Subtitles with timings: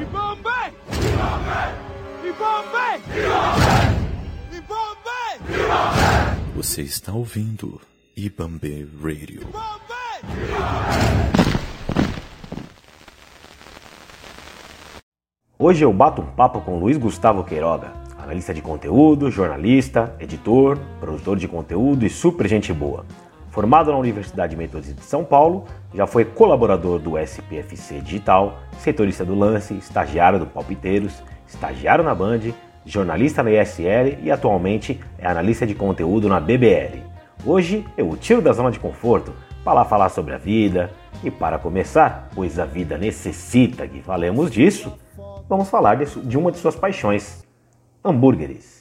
[0.00, 0.48] Ibambe!
[2.24, 3.02] Ibambe!
[4.56, 5.18] Ibambe!
[6.54, 7.80] Você está ouvindo
[8.16, 9.42] Ibambe Radio.
[15.58, 21.36] Hoje eu bato um papo com Luiz Gustavo Queiroga, analista de conteúdo, jornalista, editor, produtor
[21.36, 23.04] de conteúdo e super gente boa.
[23.58, 29.34] Formado na Universidade Metodista de São Paulo, já foi colaborador do SPFC Digital, setorista do
[29.34, 32.38] Lance, estagiário do Palpiteiros, estagiário na Band,
[32.86, 37.02] jornalista na ISL e atualmente é analista de conteúdo na BBL.
[37.44, 40.92] Hoje eu o tiro da zona de conforto para lá falar sobre a vida
[41.24, 44.96] e para começar, pois a vida necessita que falemos disso,
[45.48, 47.44] vamos falar de uma de suas paixões,
[48.04, 48.77] hambúrgueres.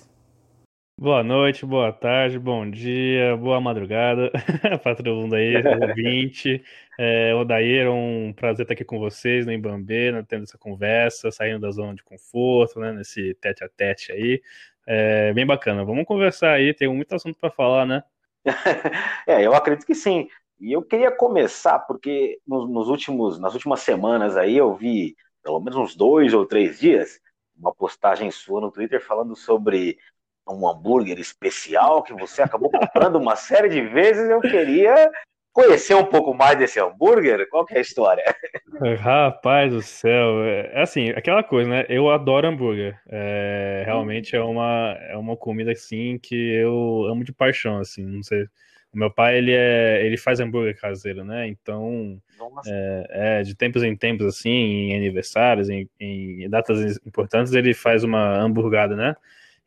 [0.99, 4.31] Boa noite, boa tarde, bom dia, boa madrugada
[4.81, 5.53] para todo mundo aí,
[5.91, 6.63] ouvinte.
[6.97, 11.29] É, Odair, é um prazer estar aqui com vocês no Embambê, né, tendo essa conversa,
[11.29, 14.41] saindo da zona de conforto, né, nesse tete a tete aí.
[14.87, 15.85] É, bem bacana.
[15.85, 18.03] Vamos conversar aí, tem muito assunto para falar, né?
[19.27, 20.27] é, eu acredito que sim.
[20.59, 25.59] E eu queria começar porque nos, nos últimos, nas últimas semanas aí eu vi pelo
[25.59, 27.21] menos uns dois ou três dias
[27.55, 29.99] uma postagem sua no Twitter falando sobre
[30.49, 34.29] um hambúrguer especial que você acabou comprando uma série de vezes.
[34.29, 35.09] Eu queria
[35.57, 37.49] conhecer um pouco mais desse hambúrguer.
[37.49, 38.23] Qual que é a história?
[38.99, 41.85] Rapaz do céu, é assim, aquela coisa, né?
[41.89, 42.99] Eu adoro hambúrguer.
[43.09, 48.05] É, realmente é uma, é uma comida assim que eu amo de paixão, assim.
[48.05, 48.43] Não sei.
[48.93, 51.47] O meu pai ele é, ele faz hambúrguer caseiro, né?
[51.47, 52.21] Então
[52.65, 58.03] é, é, de tempos em tempos assim, em aniversários, em, em datas importantes, ele faz
[58.03, 59.15] uma hamburgada, né?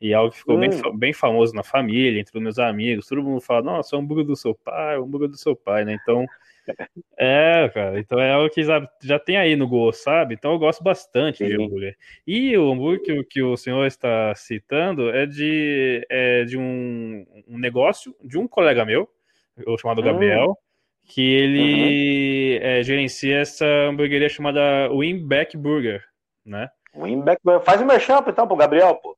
[0.00, 0.60] E é algo que ficou hum.
[0.60, 3.06] bem, bem famoso na família, entre os meus amigos.
[3.06, 5.54] Todo mundo fala, nossa, é o hambúrguer do seu pai, é o hambúrguer do seu
[5.54, 5.98] pai, né?
[6.00, 6.24] Então,
[7.18, 10.34] é, cara, então é algo que já, já tem aí no gosto, sabe?
[10.34, 11.48] Então eu gosto bastante Sim.
[11.48, 11.96] de hambúrguer.
[12.26, 17.58] E o hambúrguer que, que, o senhor está citando é de, é de um, um
[17.58, 19.06] negócio de um colega meu,
[19.78, 20.54] chamado Gabriel, hum.
[21.04, 22.66] que ele uhum.
[22.66, 26.02] é, gerencia essa hamburgueria chamada Winback Burger,
[26.44, 26.70] né?
[26.94, 29.16] Winback faz um merchan então pro Gabriel, pô.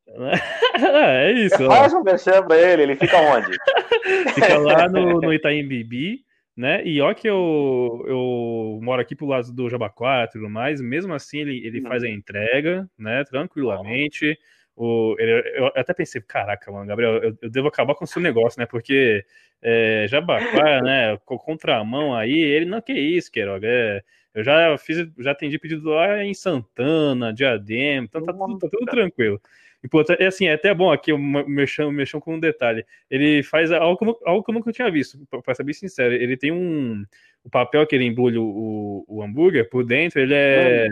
[0.75, 1.67] É isso.
[1.67, 3.56] Faz um merchan pra ele, ele fica onde?
[4.34, 6.21] fica lá no, no Itaim Bibi,
[6.56, 6.84] né?
[6.84, 11.15] E ó que eu, eu moro aqui pro lado do Jabaquara e tudo mais, mesmo
[11.15, 11.89] assim ele, ele hum.
[11.89, 13.25] faz a entrega, né?
[13.25, 14.39] Tranquilamente.
[14.75, 18.23] O, ele, eu até pensei, caraca, mano, Gabriel, eu, eu devo acabar com o seu
[18.23, 18.67] negócio, né?
[18.67, 19.25] Porque
[19.61, 21.19] é, Jabaquara, né?
[21.25, 23.67] Com contramão aí, ele não que isso, Queiroga.
[23.69, 24.03] É,
[24.34, 28.87] eu já fiz, já atendi pedido lá em Santana, Diadema, então tá tudo, tá tudo
[28.87, 29.41] tranquilo.
[29.82, 32.87] E, pô, é assim, é até bom aqui, mexão com um detalhe.
[33.10, 36.15] Ele faz algo eu, algo que eu nunca tinha visto, pra ser bem sincero.
[36.15, 37.04] Ele tem um.
[37.44, 40.87] O papel que ele embrulha o, o hambúrguer por dentro, ele é.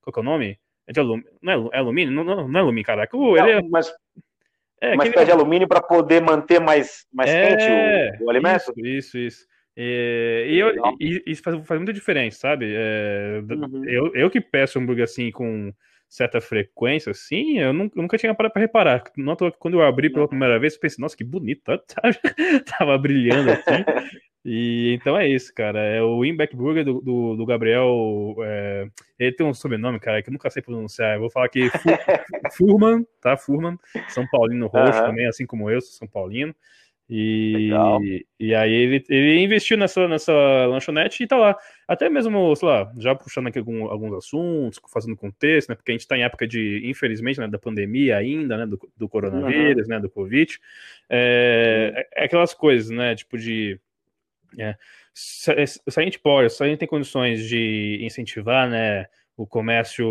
[0.00, 0.58] Qual que é o nome?
[0.86, 1.30] É de alumínio.
[1.42, 2.14] Não é, é alumínio?
[2.14, 3.16] Não, não, não é alumínio, caraca.
[3.16, 3.62] Não, ele é...
[3.62, 3.92] Mas
[4.80, 8.72] é, uma espécie de alumínio para poder manter mais, mais é, quente o, o alimento?
[8.76, 9.46] Isso, isso, isso.
[9.76, 12.72] E, e, eu, e isso faz, faz muita diferença, sabe?
[12.74, 13.84] É, uhum.
[13.84, 15.72] eu, eu que peço hambúrguer assim com
[16.10, 19.04] certa frequência, assim, eu nunca, tinha parado para reparar.
[19.16, 22.02] Não, quando eu abri pela primeira vez, eu pensei, nossa, que bonito, tá, tá,
[22.78, 23.84] tava brilhando assim.
[24.44, 25.78] E então é isso, cara.
[25.78, 28.34] É o Winback Burger do, do, do Gabriel.
[28.42, 28.88] É,
[29.18, 31.14] ele tem um sobrenome, cara, que eu nunca sei pronunciar.
[31.14, 31.68] Eu vou falar aqui
[32.56, 33.36] Furman, tá?
[33.36, 33.78] Furman,
[34.08, 35.06] São Paulino roxo uhum.
[35.06, 36.54] também, assim como eu, sou São Paulino.
[37.12, 40.32] E, e aí ele, ele investiu nessa, nessa
[40.66, 41.56] lanchonete e tá lá.
[41.88, 45.74] Até mesmo, sei lá, já puxando aqui algum, alguns assuntos, fazendo contexto, né?
[45.74, 48.64] Porque a gente tá em época de, infelizmente, né, da pandemia ainda, né?
[48.64, 49.94] Do, do coronavírus, uhum.
[49.94, 49.98] né?
[50.00, 50.56] Do Covid.
[51.08, 53.16] É, é, aquelas coisas, né?
[53.16, 53.80] Tipo de.
[54.56, 54.76] É,
[55.12, 59.06] se, se, a gente pode, se a gente tem condições de incentivar, né?
[59.36, 60.06] O comércio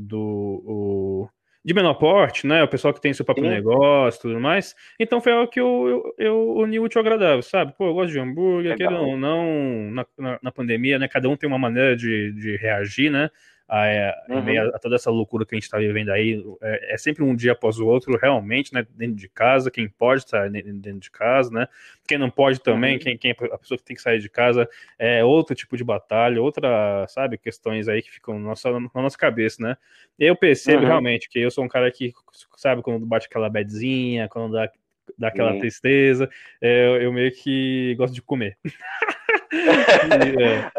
[0.00, 0.62] do.
[0.64, 1.28] O,
[1.64, 2.62] de menor porte, né?
[2.62, 3.54] O pessoal que tem seu próprio Sim.
[3.54, 4.74] negócio tudo mais.
[5.00, 7.72] Então foi algo que eu, eu, eu uni útil agradável, sabe?
[7.76, 11.08] Pô, eu gosto de hambúrguer, aquele não, não na, na, na, pandemia, né?
[11.08, 13.30] Cada um tem uma maneira de, de reagir, né?
[13.68, 14.42] A, é, uhum.
[14.42, 17.34] meio a, toda essa loucura que a gente está vivendo aí, é, é, sempre um
[17.34, 21.50] dia após o outro, realmente, né, dentro de casa, quem pode estar dentro de casa,
[21.50, 21.68] né,
[22.06, 23.00] quem não pode também, uhum.
[23.00, 24.68] quem, quem, a pessoa que tem que sair de casa,
[24.98, 29.16] é outro tipo de batalha, outra, sabe, questões aí que ficam na nossa, na nossa
[29.16, 29.76] cabeça, né,
[30.18, 30.88] eu percebo uhum.
[30.88, 32.12] realmente que eu sou um cara que,
[32.56, 34.70] sabe, quando bate aquela bedzinha, quando dá,
[35.18, 36.28] dá aquela tristeza,
[36.60, 38.58] é, eu meio que gosto de comer.
[40.40, 40.70] é.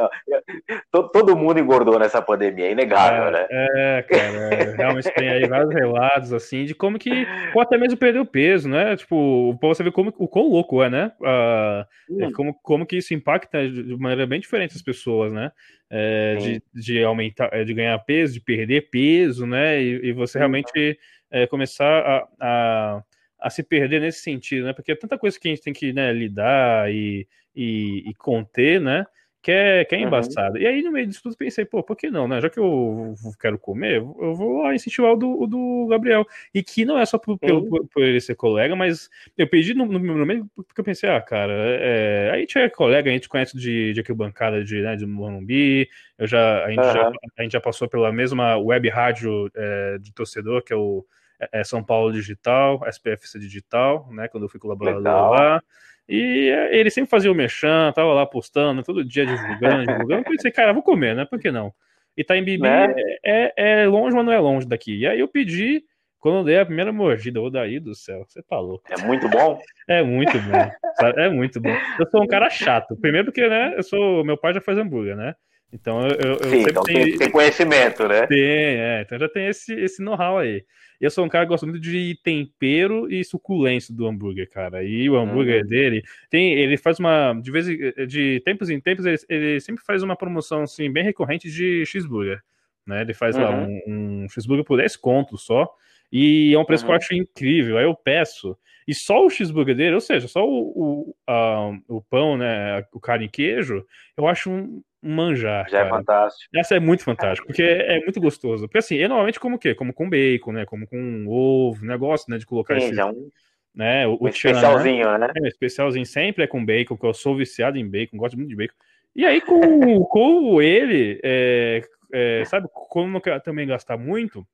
[0.92, 3.48] Todo mundo engordou nessa pandemia, é inegável, é, né?
[3.50, 8.26] É, cara, realmente tem aí vários relatos, assim, de como que, ou até mesmo perdeu
[8.26, 8.96] peso, né?
[8.96, 11.12] Tipo, pra você ver como, o quão louco é, né?
[11.20, 12.32] Uh, hum.
[12.34, 15.52] como, como que isso impacta de maneira bem diferente as pessoas, né?
[15.90, 19.82] É, de, de aumentar, de ganhar peso, de perder peso, né?
[19.82, 20.98] E, e você realmente
[21.32, 23.04] é, começar a, a,
[23.40, 24.74] a, se perder nesse sentido, né?
[24.74, 28.80] Porque é tanta coisa que a gente tem que né, lidar e, e, e conter,
[28.82, 29.06] né?
[29.46, 30.56] que é, que é embaçado.
[30.56, 30.62] Uhum.
[30.64, 32.42] E aí, no meio disso tudo, pensei, pô, por que não, né?
[32.42, 36.26] Já que eu quero comer, eu vou lá incentivar o do, o do Gabriel.
[36.52, 39.76] E que não é só por, pelo, por, por, ele ser colega, mas eu pedi
[39.76, 43.14] no, no meu momento porque eu pensei, ah, cara, é, a gente é colega, a
[43.14, 45.88] gente conhece de, de bancada de, né, de Morumbi,
[46.18, 46.94] eu já, a, gente uhum.
[46.94, 51.06] já, a gente já passou pela mesma web rádio é, de torcedor, que é o
[51.40, 54.28] é, é São Paulo Digital, SPFC Digital, né?
[54.28, 55.32] Quando eu fui colaborador Legal.
[55.32, 55.62] lá.
[56.08, 60.22] E é, ele sempre fazia o mechan, tava lá postando, todo dia divulgando, divulgando.
[60.22, 61.26] Eu pensei, cara, vou comer, né?
[61.26, 61.74] Por que não?
[62.18, 62.94] Itaim né?
[63.24, 65.00] é, é longe, mas não é longe daqui.
[65.00, 65.84] E aí eu pedi,
[66.20, 68.86] quando eu dei a primeira mordida, ô daí do céu, você tá louco.
[68.90, 69.60] É muito bom?
[69.88, 70.72] É muito bom.
[71.18, 71.76] É muito bom.
[72.00, 72.96] Eu sou um cara chato.
[72.96, 74.24] Primeiro porque, né, eu sou.
[74.24, 75.36] Meu pai já faz hambúrguer, né?
[75.72, 78.26] Então eu, eu, Sim, então tem, tem, conhecimento, né?
[78.28, 79.02] Tem, é.
[79.02, 80.64] Então já tem esse, esse know-how aí.
[81.00, 84.84] Eu sou um cara que gosta muito de tempero e suculência do hambúrguer, cara.
[84.84, 85.68] E o hambúrguer uhum.
[85.68, 90.02] dele tem, ele faz uma de vez de tempos em tempos ele, ele, sempre faz
[90.04, 92.42] uma promoção assim bem recorrente de cheeseburger,
[92.88, 93.02] né?
[93.02, 93.42] Ele faz uhum.
[93.42, 95.70] lá um, um cheeseburger por 10 contos só.
[96.12, 96.88] E é um preço uhum.
[96.88, 97.78] que eu acho incrível.
[97.78, 98.58] Aí eu peço.
[98.88, 102.86] E só o cheeseburger dele, ou seja, só o, o, a, o pão, né?
[102.92, 103.84] O carne e queijo,
[104.16, 105.70] eu acho um, manjar.
[105.70, 105.88] Já é cara.
[105.88, 106.50] é fantástico.
[106.56, 108.68] Essa é muito fantástico, porque é, é, muito gostoso.
[108.68, 109.76] Porque assim, eu normalmente como o quê?
[109.76, 110.66] Como com bacon, né?
[110.66, 112.38] Como com ovo, negócio, né?
[112.38, 113.00] De colocar Sim, esse.
[113.00, 113.30] É um...
[113.74, 115.28] Né, o, um especialzinho, né?
[115.36, 118.56] É, especialzinho sempre é com bacon, que eu sou viciado em bacon, gosto muito de
[118.56, 118.74] bacon.
[119.14, 119.60] E aí, com,
[120.06, 121.82] com ele, é,
[122.14, 124.48] é, sabe, como não quero também gastar muito,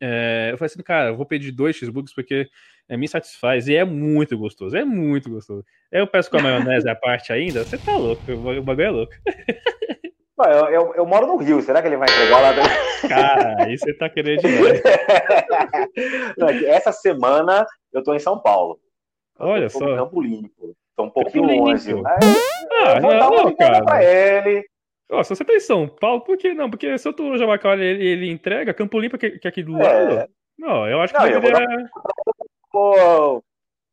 [0.00, 2.48] é, eu falei assim, cara, eu vou pedir dois cheeseburgers porque
[2.88, 5.64] é, me satisfaz e é muito gostoso, é muito gostoso.
[5.90, 9.12] Eu peço com a maionese à parte ainda, você tá louco, o bagulho é louco.
[10.36, 12.52] Eu, eu, eu, moro no Rio, será que ele vai entregar lá?
[13.08, 14.82] Cara, aí você tá querendo demais.
[16.66, 18.80] É essa semana eu tô em São Paulo.
[19.38, 19.78] Olha só.
[19.78, 20.76] No Campo Limpo.
[20.96, 21.94] Tô um pouquinho longe.
[21.94, 22.18] Mas
[22.82, 23.84] ah, vou não, dar uma cara.
[23.84, 24.64] pra ele.
[25.10, 26.70] Nossa, você tá em São Paulo, por que não?
[26.70, 29.62] Porque se eu tô no Jabacal ele, ele entrega, Campo Limpo que, que é aqui
[29.62, 30.18] do lado.
[30.18, 30.28] É.
[30.58, 31.40] Não, eu acho que não.
[31.40, 31.66] Dar...
[32.70, 33.44] Pô,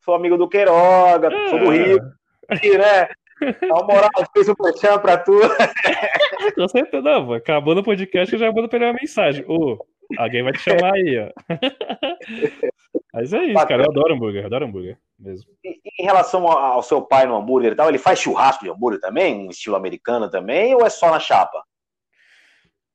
[0.04, 1.50] sou amigo do Queiroga, ah.
[1.50, 2.00] sou do Rio,
[2.48, 3.10] aqui, né?
[3.42, 5.34] Dá uma moral, fez um puxão pra tu.
[6.56, 9.44] Com certeza, não, acabou no podcast, eu já mando pra ele uma mensagem.
[9.48, 9.78] Ô,
[10.18, 11.32] alguém vai te chamar aí, ó.
[13.14, 15.52] Mas é isso, cara, eu adoro hambúrguer, adoro hambúrguer mesmo.
[15.64, 19.00] E, em relação ao seu pai no hambúrguer e tal, ele faz churrasco de hambúrguer
[19.00, 21.64] também, um estilo americano também, ou é só na chapa?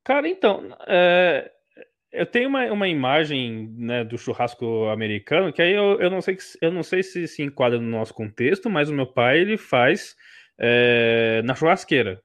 [0.04, 1.50] Cara, então, é,
[2.12, 6.38] eu tenho uma, uma imagem né, do churrasco americano que aí eu, eu não sei
[6.62, 10.16] eu não sei se se enquadra no nosso contexto, mas o meu pai ele faz
[10.58, 12.22] é, na churrasqueira.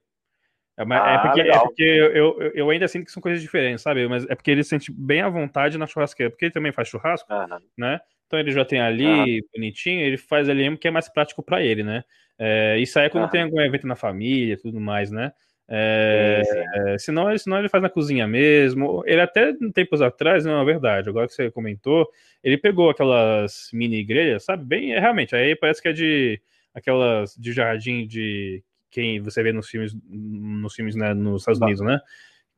[0.76, 3.82] É, ah, é porque, é porque eu, eu, eu, ainda sinto que são coisas diferentes,
[3.82, 4.08] sabe?
[4.08, 6.88] Mas é porque ele se sente bem à vontade na churrasqueira, porque ele também faz
[6.88, 7.58] churrasco, uhum.
[7.76, 8.00] né?
[8.26, 9.04] Então ele já tem ali
[9.40, 9.46] uhum.
[9.54, 12.02] bonitinho, ele faz ali mesmo que é mais prático para ele, né?
[12.38, 13.30] É, isso aí é quando uhum.
[13.30, 15.32] tem algum evento na família tudo mais, né?
[15.68, 16.42] É,
[16.74, 19.02] é, senão, senão ele faz na cozinha mesmo.
[19.06, 22.10] Ele até tempos atrás, não é verdade, agora que você comentou,
[22.42, 24.64] ele pegou aquelas mini grelhas, sabe?
[24.64, 26.40] Bem, é, realmente, aí parece que é de
[26.74, 31.80] aquelas de jardim de quem você vê nos filmes, nos filmes né, nos Estados Unidos,
[31.80, 31.98] né?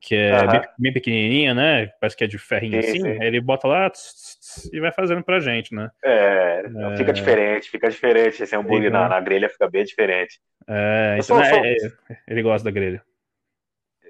[0.01, 0.51] Que é uhum.
[0.51, 1.87] bem, bem, pequenininha, né?
[1.99, 3.01] Parece que é de ferrinho sim, assim.
[3.01, 3.23] Sim.
[3.23, 5.89] Ele bota lá tss, tss, e vai fazendo pra gente, né?
[6.05, 6.97] É, é...
[6.97, 8.43] fica diferente, fica diferente.
[8.43, 10.41] Esse hambúrguer na, na grelha fica bem diferente.
[10.69, 11.91] É, então, sou, é, sou...
[12.29, 13.03] ele gosta da grelha.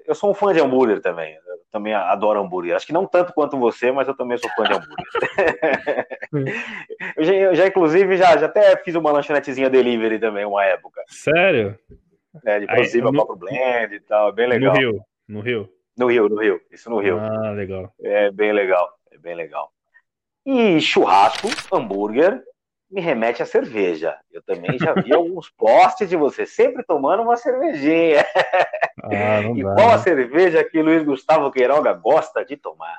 [0.05, 1.35] Eu sou um fã de hambúrguer também.
[1.35, 2.75] Eu também adoro hambúrguer.
[2.75, 5.05] Acho que não tanto quanto você, mas eu também sou fã de hambúrguer.
[7.15, 11.01] eu, já, eu, já, inclusive, já, já até fiz uma lanchonetezinha delivery também, uma época.
[11.07, 11.77] Sério?
[12.43, 13.19] É, de Prosiva, no...
[13.19, 14.73] Papo Blend e tal, bem legal.
[14.73, 15.69] No Rio, no Rio.
[15.97, 17.17] No Rio, no Rio, isso no Rio.
[17.17, 17.93] Ah, legal.
[18.01, 19.71] É bem legal, é bem legal.
[20.45, 22.43] E churrasco, hambúrguer,
[22.91, 24.17] me remete à cerveja.
[24.31, 28.25] Eu também já vi alguns posts de você sempre tomando uma cervejinha.
[29.03, 30.03] Ah, e dá, qual a né?
[30.03, 32.97] cerveja que Luiz Gustavo Queiroga gosta de tomar?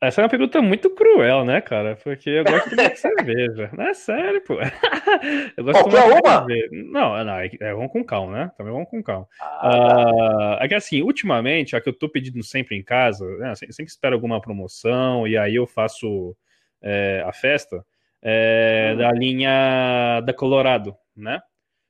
[0.00, 1.96] Essa é uma pergunta muito cruel, né, cara?
[1.96, 3.68] Porque eu gosto de cerveja.
[3.76, 4.54] Não é sério, pô.
[5.56, 6.38] Eu gosto Qualquer de uma?
[6.38, 6.68] Cerveja.
[6.70, 8.52] Não, não, é, é vamos com calma, né?
[8.56, 9.26] Também vamos com calma.
[9.40, 13.54] Ah, uh, é que assim, ultimamente, a que eu tô pedindo sempre em casa, né,
[13.56, 16.36] sempre espero alguma promoção e aí eu faço
[16.80, 17.84] é, a festa
[18.22, 18.98] é, hum.
[18.98, 21.40] da linha da Colorado, né?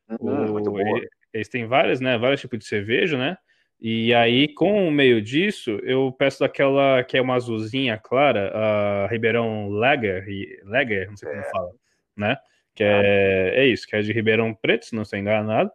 [0.09, 1.01] Hum, o,
[1.35, 2.17] eles têm várias, né?
[2.17, 3.37] Vários tipos de cerveja, né?
[3.81, 9.07] E aí, com o meio disso, eu peço daquela que é uma azulzinha clara, a
[9.07, 10.27] Ribeirão Lager,
[10.65, 11.51] Lager, não sei como é.
[11.51, 11.71] fala,
[12.17, 12.37] né?
[12.75, 15.71] Que é, é isso, que é de Ribeirão Preto, se não estou enganado.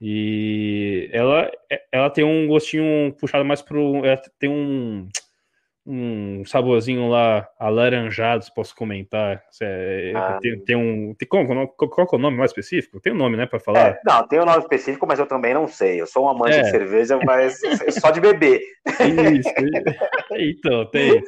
[0.00, 1.50] E ela,
[1.90, 4.04] ela tem um gostinho puxado mais pro.
[4.04, 5.08] Ela tem um
[5.86, 9.40] um saborzinho lá alaranjado, se posso comentar.
[9.62, 10.38] É, ah.
[10.42, 11.14] tem, tem, um.
[11.14, 13.00] Tem, qual, qual, é o nome mais específico?
[13.00, 13.90] Tem um nome, né, para falar?
[13.90, 16.00] É, não, tem um nome específico, mas eu também não sei.
[16.00, 16.62] Eu sou um amante é.
[16.62, 17.60] de cerveja, mas
[18.00, 18.60] só de beber.
[19.34, 19.50] Isso.
[20.36, 21.22] então, tem.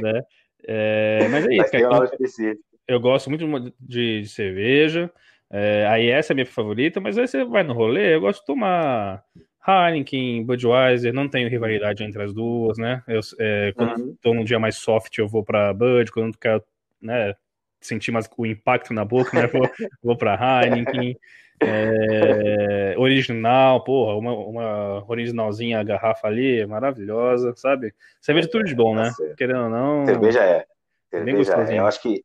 [0.00, 0.22] Né?
[0.66, 2.54] É, mas é isso, mas cara, um eu,
[2.86, 5.10] eu, gosto muito de, de cerveja.
[5.50, 8.40] É, aí essa é a minha favorita, mas aí você vai no rolê, eu gosto
[8.40, 9.22] de tomar
[9.66, 13.02] Heineken, Budweiser, não tenho rivalidade entre as duas, né?
[13.08, 14.16] Eu, é, quando uhum.
[14.20, 16.62] tô num dia mais soft, eu vou para Bud, quando quero
[17.00, 17.34] né,
[17.80, 19.46] sentir mais o impacto na boca, né?
[19.48, 19.70] Vou,
[20.02, 21.16] vou para Heineken.
[21.60, 27.94] É, original, porra, uma, uma originalzinha garrafa ali, maravilhosa, sabe?
[28.20, 29.12] Cerveja é tudo de bom, né?
[29.36, 30.04] Querendo ou não.
[30.04, 30.66] Cerveja é.
[31.10, 31.78] Cerveja é.
[31.78, 32.24] Eu acho que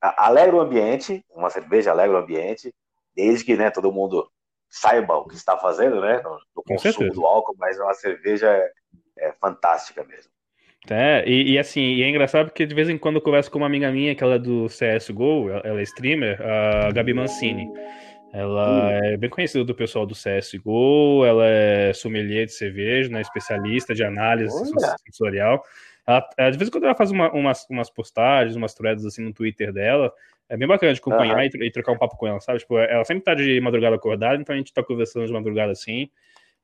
[0.00, 2.74] alegra o ambiente, uma cerveja alegra o ambiente,
[3.14, 4.28] desde que né, todo mundo
[4.72, 6.22] saiba o que está fazendo, né?
[6.22, 8.72] No, no consumo do álcool, mas uma cerveja é,
[9.18, 10.32] é fantástica mesmo.
[10.90, 13.58] É, e, e, assim, e é engraçado porque de vez em quando eu converso com
[13.58, 17.70] uma amiga minha, que ela é do CSGO, ela é streamer, a Gabi Mancini.
[18.32, 18.90] Ela hum.
[18.90, 24.02] é bem conhecida do pessoal do CSGO, ela é sommelier de cerveja, né, especialista de
[24.02, 24.96] análise Olha.
[25.04, 25.62] sensorial.
[26.06, 29.32] Ela, de vez em quando ela faz uma, umas, umas postagens, umas threads assim no
[29.32, 30.12] Twitter dela,
[30.48, 31.62] é bem bacana de acompanhar uhum.
[31.62, 32.58] e, trocar um papo com ela, sabe?
[32.58, 36.10] Tipo, ela sempre tá de madrugada acordada, então a gente tá conversando de madrugada assim.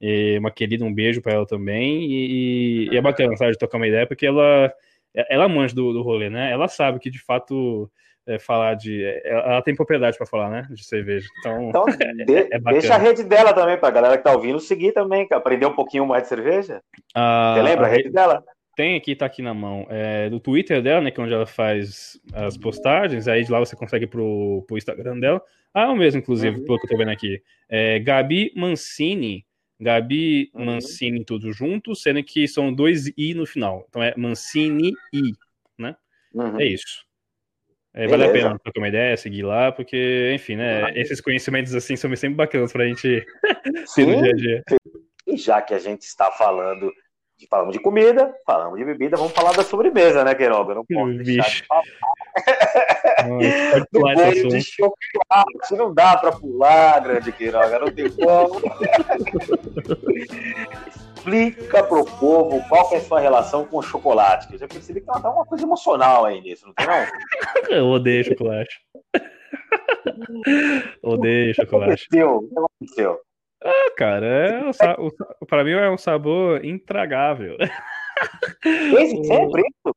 [0.01, 2.05] E uma querida, um beijo para ela também.
[2.05, 4.73] E, e, é bacana, sabe, de trocar uma ideia, porque ela,
[5.15, 6.53] ela manja do, do rolê, né?
[6.53, 7.91] Ela sabe que de fato.
[8.27, 9.03] É, falar de.
[9.25, 10.69] Ela tem propriedade para falar, né?
[10.71, 11.27] De cerveja.
[11.41, 11.85] Então, então
[12.27, 15.27] de, é, é deixa a rede dela também, pra galera que tá ouvindo seguir também,
[15.31, 16.83] aprender um pouquinho mais de cerveja.
[17.15, 18.45] Ah, Você lembra a rede dela?
[18.79, 21.47] Tem aqui, tá aqui na mão, é, do Twitter dela, né, que é onde ela
[21.47, 25.43] faz as postagens, aí de lá você consegue pro, pro Instagram dela.
[25.75, 26.65] Ah, é o mesmo, inclusive, uhum.
[26.65, 27.43] pelo que eu tô vendo aqui.
[27.69, 29.45] É, Gabi Mancini,
[29.81, 30.65] Gabi uhum.
[30.65, 33.85] Mancini tudo junto, sendo que são dois I no final.
[33.89, 35.33] Então é Mancini I,
[35.77, 35.97] né?
[36.33, 36.61] Uhum.
[36.61, 37.05] É isso.
[37.93, 41.97] É, vale a pena trocar uma ideia, seguir lá, porque, enfim, né, esses conhecimentos assim
[41.97, 43.27] são sempre bacanas pra gente
[43.97, 44.63] ter no dia a dia.
[45.27, 46.93] E já que a gente está falando
[47.47, 50.75] falamos de comida, falamos de bebida, vamos falar da sobremesa, né, Queiroga?
[50.75, 51.83] Não posso deixar de falar.
[53.93, 58.61] Do bolo de chocolate, não dá para pular, grande Queiroga, não tem como.
[61.15, 65.01] Explica pro povo qual é a sua relação com o chocolate, que eu já percebi
[65.01, 67.07] que ela tá uma coisa emocional aí nisso, não tem não?
[67.69, 68.81] Eu odeio chocolate.
[71.03, 72.07] odeio chocolate.
[72.07, 72.37] O que aconteceu?
[72.37, 73.28] O que aconteceu?
[73.65, 75.11] Ah, cara, é o,
[75.41, 77.57] o, pra mim é um sabor intragável.
[78.63, 79.95] Desde sempre isso?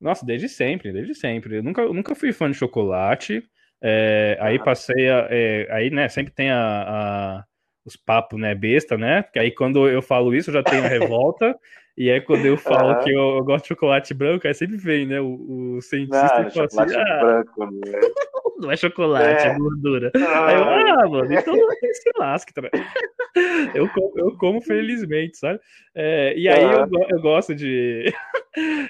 [0.00, 1.58] Nossa, desde sempre, desde sempre.
[1.58, 3.44] Eu nunca, nunca fui fã de chocolate.
[3.82, 5.28] É, aí passei a.
[5.30, 7.44] É, aí, né, sempre tem a, a,
[7.84, 9.22] os papos, né, besta, né?
[9.22, 11.54] Porque aí quando eu falo isso, eu já tenho a revolta.
[11.96, 13.04] E aí, quando eu falo uhum.
[13.04, 15.20] que eu, eu, gosto de chocolate branco, aí sempre vem, né?
[15.20, 17.80] O, o cientista não, fala assim: ah, branco, né?
[18.58, 20.10] não é chocolate, é, é gordura.
[20.16, 22.70] Ah, aí eu, ah, mano, então se lasque também.
[23.74, 25.60] eu, como, eu como felizmente, sabe?
[25.94, 28.10] É, e aí eu, eu gosto de.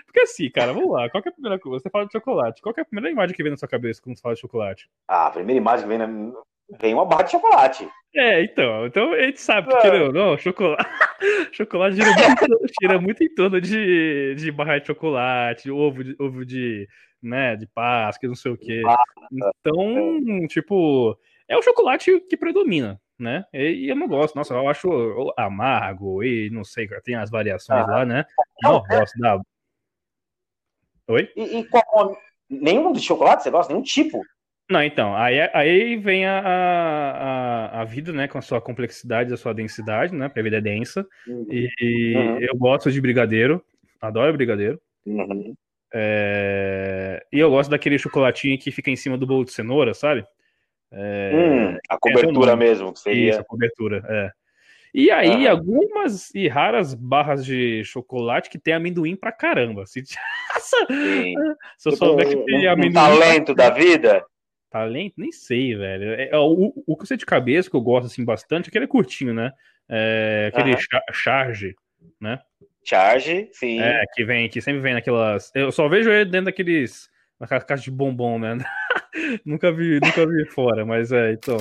[0.06, 1.10] Porque assim, cara, vamos lá.
[1.10, 1.82] Qual é a primeira coisa?
[1.82, 2.62] Você fala de chocolate.
[2.62, 4.88] Qual é a primeira imagem que vem na sua cabeça quando você fala de chocolate?
[5.08, 6.32] Ah, a primeira imagem que vem na.
[6.80, 7.88] Vem uma barra de chocolate.
[8.14, 8.86] É, então.
[8.86, 9.98] Então a gente sabe que, é.
[9.98, 10.84] não, não, chocolate.
[11.52, 16.44] chocolate gira muito, gira muito em torno de, de barra de chocolate, ovo de, ovo
[16.44, 16.86] de,
[17.22, 18.82] né, de Páscoa, não sei o quê.
[19.32, 23.44] Então, tipo, é o chocolate que predomina, né?
[23.52, 27.90] E, eu não gosto, nossa, eu acho amargo e não sei, tem as variações ah.
[27.90, 28.24] lá, né?
[28.62, 29.40] Não gosto da.
[31.08, 31.30] Oi?
[31.34, 32.16] E, e qual,
[32.48, 33.72] nenhum de chocolate você gosta?
[33.72, 34.22] Nenhum tipo?
[34.72, 39.36] Não, então, aí, aí vem a, a, a vida, né, com a sua complexidade, a
[39.36, 41.46] sua densidade, né, porque a vida é densa, uhum.
[41.50, 42.38] e uhum.
[42.38, 43.62] eu gosto de brigadeiro,
[44.00, 45.54] adoro brigadeiro, uhum.
[45.92, 50.24] é, e eu gosto daquele chocolatinho que fica em cima do bolo de cenoura, sabe?
[50.90, 53.30] É, hum, a cobertura mesmo, que seria.
[53.30, 54.30] Isso, a cobertura, é.
[54.94, 55.50] E aí, uhum.
[55.50, 59.84] algumas e raras barras de chocolate que tem amendoim pra caramba.
[59.92, 60.02] Se,
[61.78, 62.90] se eu souber que tem amendoim.
[62.90, 64.24] Um talento da vida?
[64.72, 65.14] Talento?
[65.18, 66.14] Nem sei, velho.
[66.14, 68.86] É, é, o, o que eu sei de cabeça, que eu gosto assim bastante, aquele
[68.86, 69.52] é curtinho, né?
[69.86, 70.74] É, aquele
[71.12, 71.76] charge,
[72.18, 72.40] né?
[72.82, 73.80] Charge, sim.
[73.80, 75.52] É, que vem, que sempre vem naquelas.
[75.54, 77.10] Eu só vejo ele dentro daqueles.
[77.38, 78.56] Naquelas caixas de bombom, né?
[79.44, 81.58] nunca vi, nunca vi fora, mas é, então.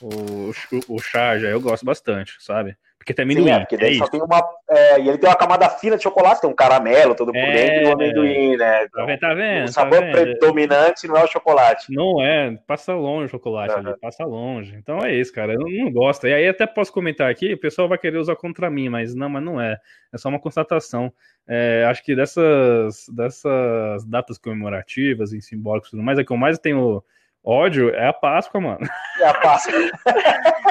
[0.00, 2.76] O, o, o charge, eu gosto bastante, sabe?
[2.98, 3.46] Porque amendoim.
[3.46, 4.42] Sim, é, porque daí é só tem uma.
[4.74, 7.52] É, e ele tem uma camada fina de chocolate, tem um caramelo todo por é,
[7.52, 8.84] dentro e o amendoim, né?
[8.84, 9.64] Então, tá vendo?
[9.66, 11.92] O sabor tá predominante não é o chocolate.
[11.94, 13.80] Não é, passa longe o chocolate uhum.
[13.80, 14.74] ali, passa longe.
[14.76, 15.52] Então é isso, cara.
[15.52, 16.26] Eu não, gosto.
[16.26, 19.28] E aí até posso comentar aqui, o pessoal vai querer usar contra mim, mas não,
[19.28, 19.78] mas não é.
[20.12, 21.12] É só uma constatação.
[21.46, 26.36] É, acho que dessas, dessas datas comemorativas, em simbólicos e tudo mais, é que eu
[26.36, 27.02] mais tenho
[27.44, 28.88] ódio é a Páscoa, mano.
[29.20, 29.74] É a Páscoa.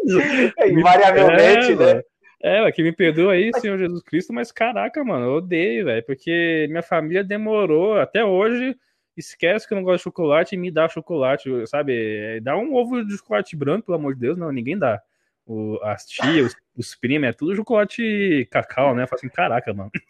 [0.66, 2.02] Invariavelmente, é, né?
[2.42, 6.66] É, que me perdoa aí, Senhor Jesus Cristo, mas caraca, mano, eu odeio, velho, porque
[6.70, 8.74] minha família demorou até hoje,
[9.16, 12.40] esquece que eu não gosto de chocolate e me dá chocolate, sabe?
[12.40, 15.00] Dá um ovo de chocolate branco, pelo amor de Deus, não, ninguém dá.
[15.46, 19.02] O, as tias, os, os primos, é tudo chocolate cacau, né?
[19.02, 19.90] Eu falo assim, caraca, mano.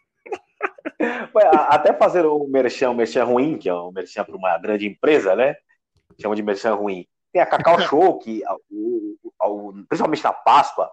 [1.68, 5.34] Até fazer o merchan, o merchan ruim, que é um merchan para uma grande empresa,
[5.34, 5.56] né?
[6.20, 7.06] Chama de merchan ruim.
[7.32, 10.90] Tem a Cacau Show, que o, o, principalmente na Páscoa,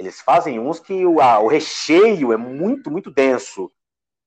[0.00, 3.70] eles fazem uns que o, a, o recheio é muito, muito denso.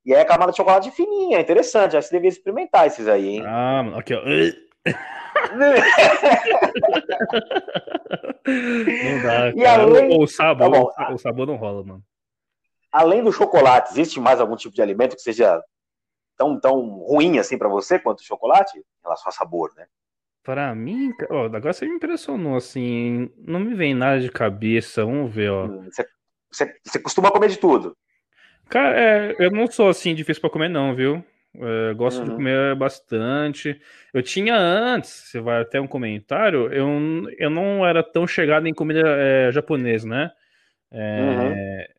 [0.05, 1.97] E aí a camada de chocolate fininha, é interessante.
[1.97, 3.43] Acho que você devia experimentar esses aí, hein?
[3.43, 4.21] Ah, aqui, ó.
[5.55, 5.73] não
[9.23, 10.21] dá, e além...
[10.21, 12.03] o, sabor, tá o sabor não rola, mano.
[12.91, 15.59] Além do chocolate, existe mais algum tipo de alimento que seja
[16.37, 18.77] tão, tão ruim assim para você quanto o chocolate?
[18.77, 19.87] Em relação a sabor, né?
[20.43, 25.33] Para mim, ó, agora você me impressionou, assim, não me vem nada de cabeça, vamos
[25.33, 25.65] ver, ó.
[25.67, 26.05] Hum, você,
[26.51, 27.95] você, você costuma comer de tudo?
[28.69, 31.23] Cara, é, eu não sou, assim, difícil para comer não, viu?
[31.55, 32.25] É, gosto uhum.
[32.25, 33.79] de comer bastante.
[34.13, 36.89] Eu tinha antes, você vai até um comentário, eu,
[37.37, 40.31] eu não era tão chegado em comida é, japonesa, né?
[40.91, 41.53] É, uhum.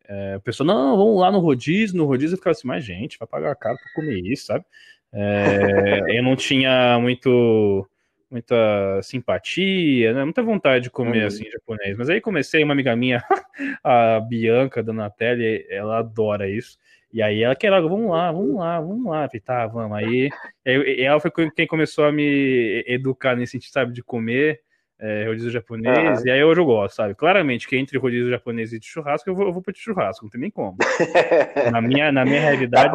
[0.07, 3.17] é, a pessoa, não, vamos lá no rodízio, no rodízio eu ficava assim, mas gente,
[3.17, 4.63] vai pagar caro pra comer isso, sabe?
[5.11, 7.87] É, eu não tinha muito
[8.35, 10.23] muita simpatia, né?
[10.25, 11.27] Muita vontade de comer uhum.
[11.27, 11.97] assim japonês.
[11.97, 13.23] Mas aí comecei, uma amiga minha,
[13.81, 16.77] a Bianca da Natália, ela adora isso.
[17.13, 19.27] E aí ela quer logo, vamos lá, vamos lá, vamos lá.
[19.27, 19.97] falei, tá, vamos.
[19.97, 20.29] Aí,
[20.65, 24.59] aí ela foi quem começou a me educar nesse sentido, sabe, de comer
[24.99, 26.25] é, rodízio japonês.
[26.25, 27.15] E aí hoje eu gosto, sabe?
[27.15, 30.29] Claramente que entre rodízio japonês e de churrasco, eu vou, eu vou pro churrasco, não
[30.29, 30.77] tem nem como.
[31.71, 32.93] na, minha, na minha realidade.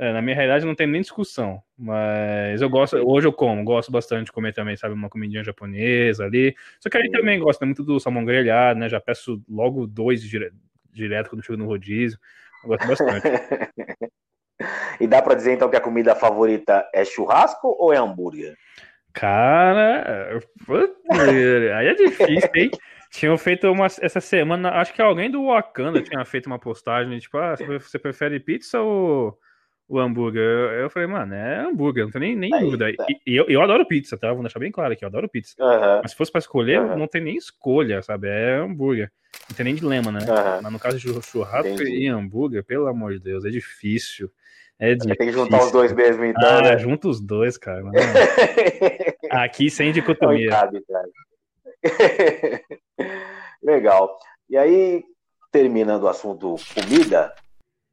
[0.00, 3.90] É, na minha realidade não tem nem discussão, mas eu gosto, hoje eu como, gosto
[3.90, 6.54] bastante de comer também, sabe, uma comidinha japonesa ali.
[6.78, 8.88] Só que aí também gosto muito do salmão grelhado, né?
[8.88, 10.52] Já peço logo dois dire...
[10.92, 12.16] direto quando chego no rodízio.
[12.62, 13.22] Eu gosto bastante.
[15.00, 18.56] e dá para dizer então que a comida favorita é churrasco ou é hambúrguer?
[19.12, 20.38] Cara,
[21.76, 22.70] aí é difícil, hein?
[23.10, 27.36] Tinham feito uma essa semana, acho que alguém do Wakanda tinha feito uma postagem, tipo,
[27.36, 29.36] ah, você prefere pizza ou
[29.88, 30.42] o hambúrguer.
[30.42, 32.90] Eu, eu, falei, mano, é hambúrguer, não tem nem, nem dúvida.
[32.90, 32.96] E,
[33.26, 34.32] e eu, eu adoro pizza, tá?
[34.32, 35.54] Vou deixar bem claro aqui, eu adoro pizza.
[35.58, 36.00] Uhum.
[36.02, 36.98] Mas se fosse pra escolher, uhum.
[36.98, 38.28] não tem nem escolha, sabe?
[38.28, 39.10] É hambúrguer.
[39.48, 40.20] Não tem nem dilema, né?
[40.20, 40.62] Uhum.
[40.62, 42.04] Mas no caso de churrasco Entendi.
[42.04, 44.30] e hambúrguer, pelo amor de Deus, é difícil.
[44.78, 45.16] É difícil.
[45.16, 46.48] Tem que juntar os dois mesmo, então.
[46.48, 46.78] Ah, né?
[46.78, 47.82] junta os dois, cara.
[49.30, 50.50] Aqui sem dicotomia.
[50.50, 50.84] Cabe,
[53.62, 54.18] Legal.
[54.48, 55.04] E aí,
[55.50, 57.34] terminando o assunto comida,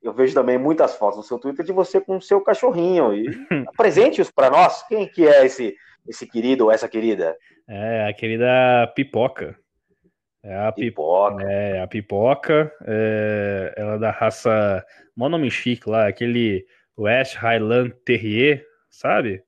[0.06, 3.14] eu vejo também muitas fotos no seu Twitter de você com o seu cachorrinho.
[3.14, 3.26] E
[3.68, 4.86] apresente-os para nós.
[4.88, 5.76] Quem que é esse,
[6.08, 7.36] esse querido ou essa querida?
[7.68, 9.58] É a querida Pipoca.
[10.44, 11.44] É a pipoca.
[11.44, 12.72] É, a pipoca.
[12.86, 16.64] É, ela é da raça Monomichique lá, aquele
[16.96, 19.42] West Highland Terrier, sabe?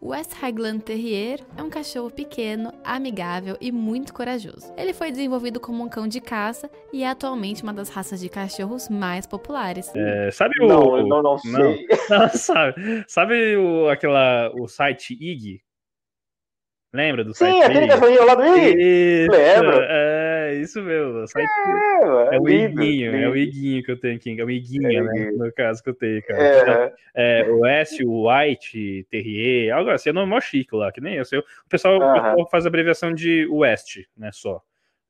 [0.00, 4.72] O West Highland Terrier é um cachorro pequeno, amigável e muito corajoso.
[4.76, 8.28] Ele foi desenvolvido como um cão de caça e é atualmente uma das raças de
[8.28, 9.90] cachorros mais populares.
[9.96, 10.68] É, sabe o.
[10.68, 11.50] Não, não, não sei.
[11.50, 11.76] Não,
[12.18, 13.04] não sabe.
[13.08, 15.60] Sabe o, aquela, o site IG?
[16.94, 17.54] Lembra do site?
[17.54, 19.28] Sim, aquele cachorrinho lá do IG?
[19.28, 19.80] Lembro.
[19.82, 20.17] É,
[20.60, 21.26] isso mesmo.
[21.26, 23.24] Site, é, é, o lindo, iguinho, lindo.
[23.24, 24.40] é o iguinho que eu tenho aqui.
[24.40, 25.30] É o iguinho, é, né?
[25.32, 26.94] No caso que eu tenho, cara.
[27.14, 27.40] É.
[27.42, 31.24] é o S, o White, Terrier, algo assim, é normal chique lá, que nem eu
[31.24, 31.38] sei.
[31.38, 32.10] O pessoal, uh -huh.
[32.10, 34.62] o pessoal faz a abreviação de West, né, só.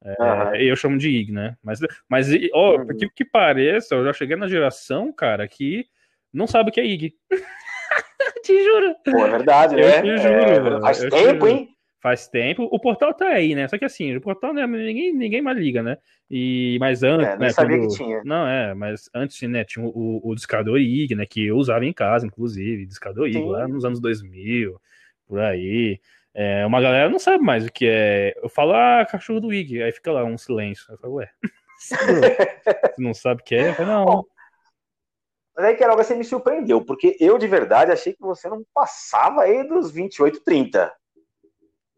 [0.05, 0.57] É, uh -huh.
[0.57, 1.57] Eu chamo de IG, né?
[1.63, 2.97] Mas, mas ó, uh -huh.
[2.97, 5.87] que, que pareça, eu já cheguei na geração, cara, que
[6.33, 7.15] não sabe o que é IG.
[8.43, 8.95] te juro.
[9.05, 10.03] Pô, é verdade, eu né?
[10.03, 11.69] Te juro, é, faz tempo, hein?
[12.01, 12.69] Faz tempo.
[12.71, 13.67] O portal tá aí, né?
[13.67, 15.99] Só que assim, o portal né, ninguém, ninguém mais liga, né?
[16.31, 17.27] E, mas antes.
[17.27, 17.89] É, né, sabia quando...
[17.89, 18.23] que tinha.
[18.25, 21.27] Não, é, mas antes, né, tinha o, o discador IG, né?
[21.27, 22.87] Que eu usava em casa, inclusive.
[22.87, 24.81] Discador IG, lá nos anos 2000,
[25.27, 26.01] por aí.
[26.33, 28.35] É, uma galera não sabe mais o que é.
[28.41, 29.83] Eu falo, ah, cachorro do IG.
[29.83, 30.85] Aí fica lá um silêncio.
[30.93, 31.29] Eu falo, ué.
[31.79, 31.95] Você
[32.99, 33.71] não sabe o que é?
[33.71, 34.05] Eu falo, não.
[34.05, 34.25] Bom,
[35.59, 39.43] mas aí, Queiroga, você me surpreendeu, porque eu de verdade achei que você não passava
[39.43, 40.93] aí dos 28, 30.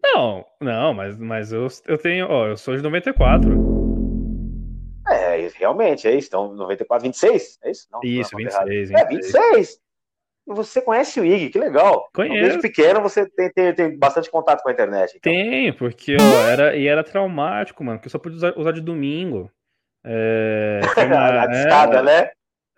[0.03, 3.81] Não, não, mas, mas eu, eu tenho, ó, eu sou de 94.
[5.09, 6.29] É, realmente, é isso.
[6.29, 7.59] Então, 94, 26?
[7.63, 7.89] É isso?
[7.93, 8.91] Não, isso, não, 26, 26.
[8.91, 9.81] É, 26?
[10.47, 12.09] Você conhece o IG, que legal.
[12.15, 12.35] Conheço.
[12.35, 15.17] Então, desde pequeno você tem, tem, tem, bastante contato com a internet.
[15.17, 15.33] Então.
[15.33, 18.81] Tem, porque ó, era, e era traumático, mano, porque eu só podia usar, usar de
[18.81, 19.51] domingo.
[20.05, 22.31] É, uma, a discada, é, né?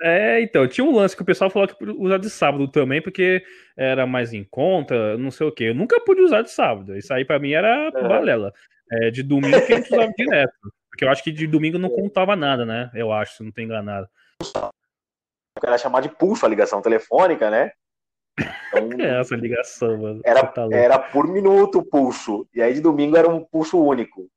[0.05, 3.45] É, então, tinha um lance que o pessoal falou que usar de sábado também, porque
[3.77, 5.65] era mais em conta, não sei o quê.
[5.65, 6.97] Eu nunca pude usar de sábado.
[6.97, 8.09] Isso aí pra mim era é.
[8.09, 8.53] balela.
[8.91, 10.53] É, de domingo que a gente usava direto.
[10.91, 12.91] Porque eu acho que de domingo não contava nada, né?
[12.95, 14.09] Eu acho, se não tô enganado.
[15.63, 17.71] Era chamar de pulso a ligação telefônica, né?
[18.39, 20.21] Então, é essa ligação, mano?
[20.25, 22.47] Era, tá era por minuto o pulso.
[22.53, 24.29] E aí de domingo era um pulso único.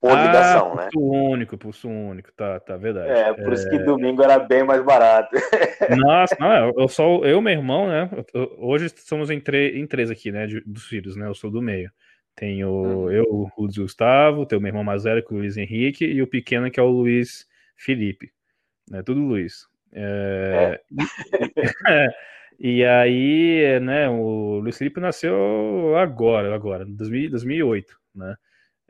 [0.00, 0.88] Por ah, ligação, né?
[0.92, 3.10] Pulso único, pulso único, tá, tá verdade.
[3.10, 3.54] É, por é...
[3.54, 5.34] isso que domingo era bem mais barato.
[5.98, 8.08] Nossa, não, eu sou eu, meu irmão, né?
[8.58, 9.42] Hoje somos em,
[9.74, 10.46] em três aqui, né?
[10.64, 11.26] dos filhos, né?
[11.26, 11.90] Eu sou do meio.
[12.36, 13.10] Tenho uhum.
[13.10, 16.22] eu, o Luiz Gustavo, tenho meu irmão mais velho, que é o Luiz Henrique, e
[16.22, 17.44] o pequeno, que é o Luiz
[17.76, 18.30] Felipe.
[18.88, 19.02] Né?
[19.02, 19.66] Tudo Luiz.
[19.92, 20.80] É...
[21.88, 22.08] É.
[22.60, 28.36] e aí, né, o Luiz Felipe nasceu agora, agora, 2008, né?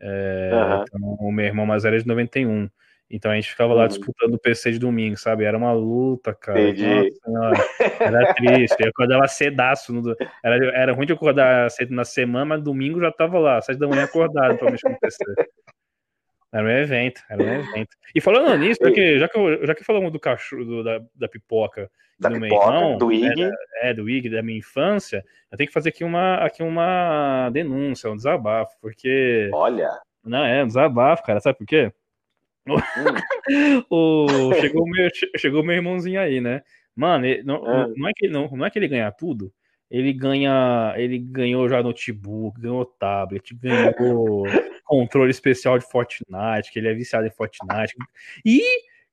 [0.01, 0.83] É, uhum.
[0.83, 2.69] então, o meu irmão mais velho é de 91.
[3.11, 3.89] Então a gente ficava lá uhum.
[3.89, 5.45] disputando o PC de domingo, sabe?
[5.45, 6.59] Era uma luta, cara.
[7.27, 7.65] Nossa,
[8.01, 8.77] era triste.
[8.81, 9.93] Eu acordava cedaço.
[9.95, 10.15] No...
[10.45, 13.89] Era, era ruim de acordar cedo na semana, mas domingo já tava lá, sete da
[13.89, 15.25] manhã acordado pra mexer no PC.
[16.53, 17.97] Era um evento, era um evento.
[18.15, 21.29] E falando nisso, porque já que, eu, já que falamos do cachorro, do, da, da
[21.29, 23.43] pipoca da do pipoca, meu irmão, do Ig.
[23.43, 27.49] É, é, do Ig, da minha infância, eu tenho que fazer aqui uma, aqui uma
[27.51, 29.51] denúncia, um desabafo, porque.
[29.53, 29.91] Olha.
[30.25, 31.93] Não, é um desabafo, cara, sabe por quê?
[32.67, 32.75] Hum.
[33.89, 36.63] o, chegou, meu, chegou meu irmãozinho aí, né?
[36.95, 37.89] Mano, ele, não, é.
[37.97, 39.53] não, é que, não, não é que ele ganha tudo,
[39.91, 40.95] ele ganha.
[40.97, 44.45] Ele ganhou já notebook, ganhou tablet, ganhou
[44.85, 47.95] controle especial de Fortnite, que ele é viciado em Fortnite.
[48.45, 48.61] E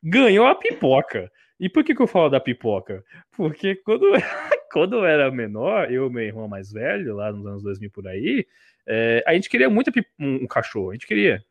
[0.03, 1.31] ganhou a pipoca.
[1.59, 3.03] E por que, que eu falo da pipoca?
[3.35, 4.05] Porque quando,
[4.71, 8.07] quando eu era menor, eu e meu irmão mais velho, lá nos anos 2000 por
[8.07, 8.45] aí,
[8.85, 10.91] é, a gente queria muito um, um, cachorro.
[10.91, 11.43] A gente queria.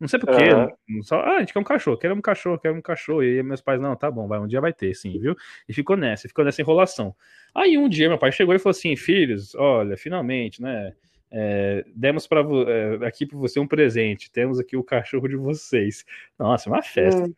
[0.00, 0.44] Não sei porquê.
[0.88, 1.02] Uhum.
[1.02, 3.22] Só, ah, a gente quer um cachorro, quer um cachorro, quer um cachorro.
[3.22, 5.34] E aí meus pais, não, tá bom, vai, um dia vai ter, sim, viu?
[5.68, 7.14] E ficou nessa, ficou nessa enrolação.
[7.54, 10.92] Aí um dia meu pai chegou e falou assim: filhos, olha, finalmente, né?
[11.30, 14.30] É, demos para é, aqui para você um presente.
[14.30, 16.04] Temos aqui o cachorro de vocês.
[16.38, 17.22] Nossa, uma festa.
[17.22, 17.34] Uhum.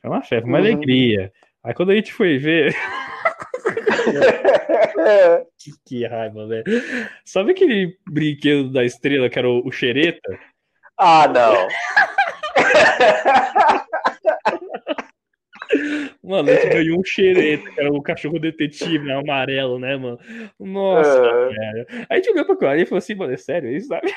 [0.00, 0.64] Foi uma festa, uma uhum.
[0.64, 1.32] alegria.
[1.62, 2.74] Aí quando a gente foi ver.
[5.58, 6.64] que, que, raiva, velho.
[7.24, 10.38] Sabe aquele brinquedo da estrela que era o, o xereta?
[10.98, 11.68] Ah, não.
[16.22, 20.18] Mano, a gente ganhou um xereta, que era o cachorro detetive né, amarelo, né, mano?
[20.58, 21.54] Nossa, é.
[21.54, 21.86] cara.
[21.90, 24.12] Aí a gente olhou pra cara e falou assim, mano, é sério isso, sabe?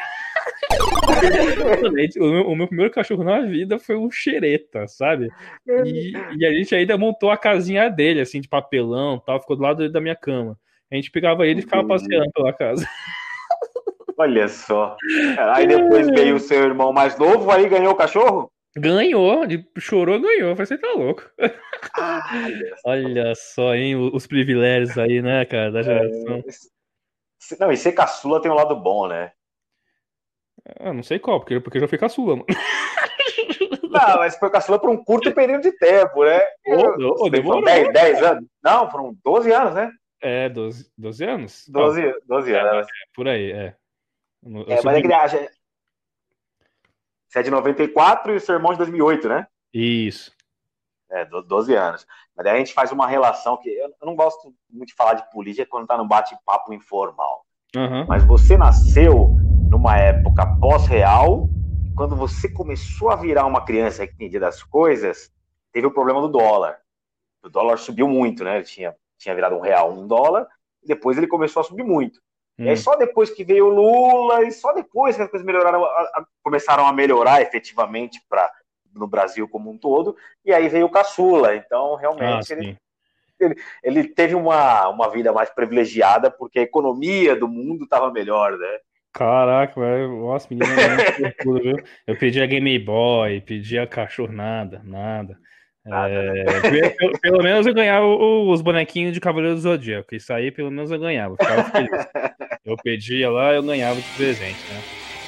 [2.19, 5.29] o, meu, o meu primeiro cachorro na vida foi um xereta, sabe?
[5.85, 9.63] E, e, a gente ainda montou a casinha dele, assim, de papelão tal, ficou do
[9.63, 10.57] lado da minha cama.
[10.91, 12.87] A gente pegava ele e ficava passeando pela casa.
[14.19, 14.97] Olha só.
[15.53, 18.51] Aí depois veio o seu irmão mais novo, aí ganhou o cachorro?
[18.77, 19.43] Ganhou,
[19.77, 20.55] chorou, ganhou.
[20.55, 21.23] Falei, você tá louco.
[21.97, 22.21] Ah,
[22.85, 26.35] Olha só, hein, os privilégios aí, né, cara, da é, geração.
[26.37, 29.31] É, não, e ser caçula tem um lado bom, né?
[30.81, 32.45] Eu não sei qual, porque, porque eu já fui caçula, mano.
[33.89, 36.39] Não, mas foi caçula por um curto período de tempo, né?
[36.67, 37.63] Oh, oh, demorou.
[37.63, 38.45] 10, 10 anos?
[38.61, 39.89] Não, foram 12 anos, né?
[40.21, 41.63] É, 12, 12 anos?
[41.69, 42.85] 12, 12 anos.
[42.85, 43.75] É, por aí, é.
[44.43, 45.49] Eu é, mas é que
[47.27, 49.47] você é de 94 e o seu irmão de 2008, né?
[49.73, 50.31] Isso.
[51.11, 52.05] É, 12 anos.
[52.35, 55.29] Mas daí a gente faz uma relação que eu não gosto muito de falar de
[55.31, 57.45] política quando tá no bate-papo informal.
[57.75, 58.05] Uhum.
[58.07, 59.35] Mas você nasceu
[59.69, 61.47] numa época pós-real,
[61.95, 65.31] quando você começou a virar uma criança que entendia das coisas,
[65.71, 66.79] teve o problema do dólar.
[67.43, 68.55] O dólar subiu muito, né?
[68.55, 70.47] Ele tinha, tinha virado um real, um dólar,
[70.83, 72.19] e depois ele começou a subir muito.
[72.59, 72.65] Hum.
[72.65, 75.83] E aí só depois que veio o Lula, e só depois que as coisas melhoraram,
[75.85, 78.51] a, a, começaram a melhorar efetivamente para
[78.93, 81.55] no Brasil como um todo, e aí veio o caçula.
[81.55, 82.77] Então, realmente, ah, ele,
[83.39, 88.57] ele, ele, teve uma, uma vida mais privilegiada porque a economia do mundo estava melhor,
[88.57, 88.77] né?
[89.13, 90.19] Caraca, velho.
[90.19, 90.75] Nossa, menina,
[91.41, 91.77] tudo, viu?
[92.05, 95.37] Eu pedi a Game Boy, pedi a cachorro, nada, nada.
[95.85, 100.13] É, pelo, pelo, menos eu ganhava os bonequinhos de Cavaleiro do Zodíaco.
[100.13, 101.35] Isso aí, pelo menos eu ganhava.
[101.37, 101.89] Ficava feliz.
[102.65, 104.81] Eu pedia lá, eu ganhava de presente, né?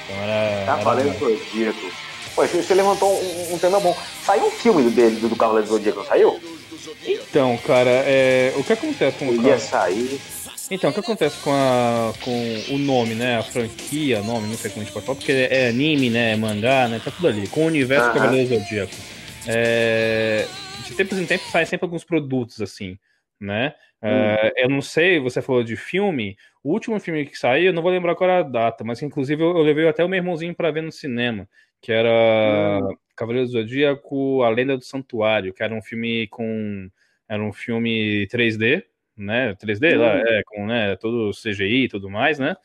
[0.04, 0.66] Então era.
[0.66, 1.92] Cavaleiro do Zodíaco.
[2.36, 3.98] Pô, você levantou um, um, tema bom.
[4.24, 6.40] Saiu um filme dele, do, do Cavaleiro do Zodíaco, não saiu?
[7.06, 10.20] Então, cara, é, o que acontece com o Ia sair.
[10.70, 13.38] Então, o que acontece com, a, com o nome, né?
[13.38, 16.32] A franquia, nome, não sei como a gente pode falar, porque é anime, né?
[16.32, 17.02] É mangá, né?
[17.04, 17.46] Tá tudo ali.
[17.48, 18.14] Com o universo uhum.
[18.14, 18.94] Cavaleiro Zodíaco.
[19.48, 20.48] É,
[20.86, 22.98] de tempos em tempos saem sempre alguns produtos, assim,
[23.42, 23.74] né?
[24.02, 24.08] Hum.
[24.08, 26.38] Uh, eu não sei, você falou de filme.
[26.64, 29.42] O último filme que saiu, eu não vou lembrar qual era a data, mas inclusive
[29.42, 31.50] eu, eu levei até o meu irmãozinho para ver no cinema,
[31.82, 32.96] que era hum.
[33.16, 36.90] Cavaleiro do Zodíaco, A Lenda do Santuário, que era um filme com.
[37.28, 38.84] Era um filme 3D,
[39.18, 39.56] né?
[39.56, 40.02] 3D, hum.
[40.02, 42.56] lá, é, com né, todo CGI e tudo mais, né?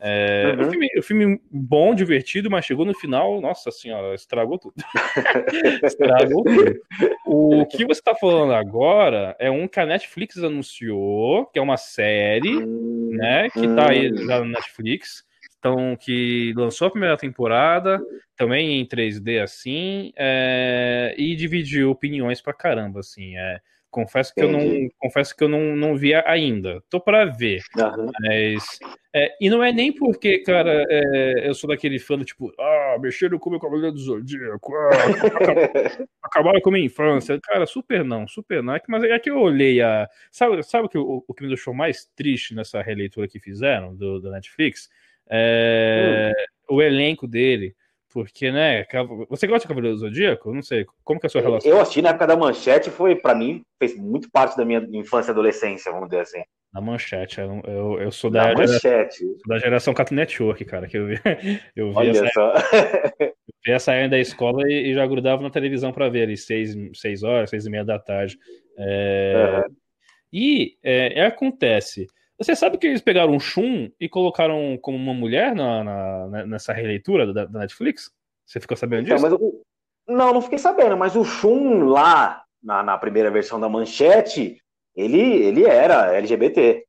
[0.00, 0.66] É, uhum.
[0.66, 4.74] o, filme, filme bom, divertido, mas chegou no final, nossa senhora, estragou tudo.
[5.82, 6.80] estragou tudo.
[7.24, 11.76] O que você está falando agora é um que a Netflix anunciou, que é uma
[11.76, 12.66] série,
[13.16, 13.48] né?
[13.50, 14.16] Que está aí hum.
[14.26, 15.24] já na Netflix.
[15.58, 17.98] Então, que lançou a primeira temporada,
[18.36, 23.34] também em 3D assim, é, e dividiu opiniões pra caramba, assim.
[23.34, 23.60] É,
[23.94, 24.66] Confesso que Entendi.
[24.66, 26.82] eu não confesso que eu não, não vi ainda.
[26.90, 27.60] Tô para ver.
[27.76, 28.10] Uhum.
[28.22, 28.64] Mas
[29.14, 32.96] é, e não é nem porque, cara, é, eu sou daquele fã do tipo, ah,
[33.00, 34.90] mexeram com o meu cabelo do Zodíaco, ah,
[36.24, 37.38] acabaram com a minha infância.
[37.40, 38.74] Cara, super não, super não.
[38.74, 40.08] É mas é que eu olhei a.
[40.28, 43.94] Sabe, sabe o, que, o, o que me deixou mais triste nessa releitura que fizeram
[43.94, 44.90] do, do Netflix?
[45.30, 46.32] É,
[46.68, 46.74] hum.
[46.74, 47.76] O elenco dele.
[48.14, 48.86] Porque, né,
[49.28, 50.54] você gosta de Cavaleiro do Zodíaco?
[50.54, 51.68] não sei, como que é a sua relação?
[51.68, 55.30] Eu assisti na época da Manchete, foi, para mim, fez muito parte da minha infância
[55.30, 56.40] e adolescência, vamos dizer assim.
[56.72, 59.18] Na Manchete, eu, eu, eu sou da, manchete.
[59.18, 61.14] Geração, da geração Cartoon Network, cara, que eu vi,
[61.74, 62.52] eu vi, Olha essa, só.
[63.18, 63.34] eu
[63.66, 67.24] vi essa da escola e, e, já grudava na televisão para ver ali, seis, seis
[67.24, 68.38] horas, seis e meia da tarde.
[68.78, 69.74] É, uhum.
[70.32, 72.06] E é, é, acontece...
[72.38, 76.72] Você sabe que eles pegaram um Shun e colocaram como uma mulher na, na nessa
[76.72, 78.10] releitura da, da, Netflix?
[78.44, 79.26] Você ficou sabendo então, disso?
[79.26, 79.62] Então,
[80.06, 84.60] não, não fiquei sabendo, mas o Shun lá, na, na primeira versão da manchete,
[84.94, 86.84] ele, ele era LGBT.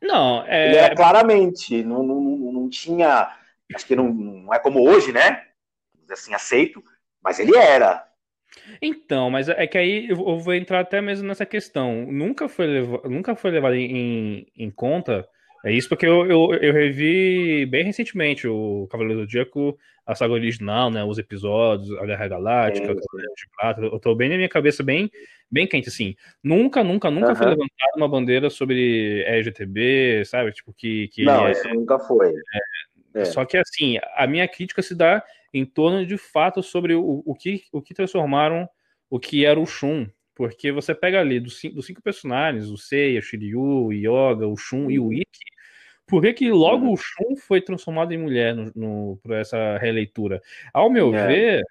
[0.00, 0.68] Não, é...
[0.68, 3.36] Ele era claramente, não, não, não tinha.
[3.74, 5.46] Acho que não, não é como hoje, né?
[6.10, 6.82] Assim, aceito,
[7.22, 8.06] mas ele era.
[8.80, 12.06] Então, mas é que aí eu vou entrar até mesmo nessa questão.
[12.06, 15.28] Nunca foi, levado, nunca foi levado em, em conta.
[15.64, 20.32] É isso porque eu, eu, eu, revi bem recentemente o Cavaleiro do Zodíaco, a saga
[20.32, 21.04] original, né?
[21.04, 22.92] Os episódios, a Guerra Galáctica, é.
[22.92, 23.80] o Cavaleiro de Prata.
[23.82, 25.10] Eu tô bem na minha cabeça, bem,
[25.50, 26.16] bem quente, assim.
[26.42, 27.36] Nunca, nunca, nunca uhum.
[27.36, 30.52] foi levantada uma bandeira sobre LGTB, sabe?
[30.52, 31.08] Tipo, que.
[31.08, 32.32] que Não, é, isso nunca foi.
[33.14, 33.24] É, é.
[33.26, 37.34] Só que, assim, a minha crítica se dá em torno de fato sobre o, o,
[37.34, 38.68] que, o que transformaram
[39.08, 40.06] o que era o Shun.
[40.34, 44.46] Porque você pega ali dos cinco, dos cinco personagens, o Seiya, o Shiryu, o Yoga,
[44.46, 45.50] o Shun e o Ikki,
[46.06, 46.92] por que, que logo uhum.
[46.92, 50.40] o Shun foi transformado em mulher no, no, por essa releitura?
[50.72, 51.26] Ao meu é.
[51.26, 51.62] ver,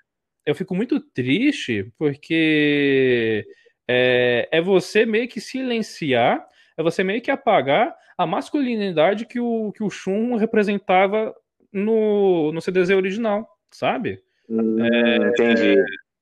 [0.45, 3.45] eu fico muito triste porque
[3.87, 9.71] é, é, você meio que silenciar, é você meio que apagar a masculinidade que o,
[9.73, 11.35] que o Shun representava
[11.73, 14.21] no, no CDZ original sabe?
[14.49, 15.75] Hum, é, entendi.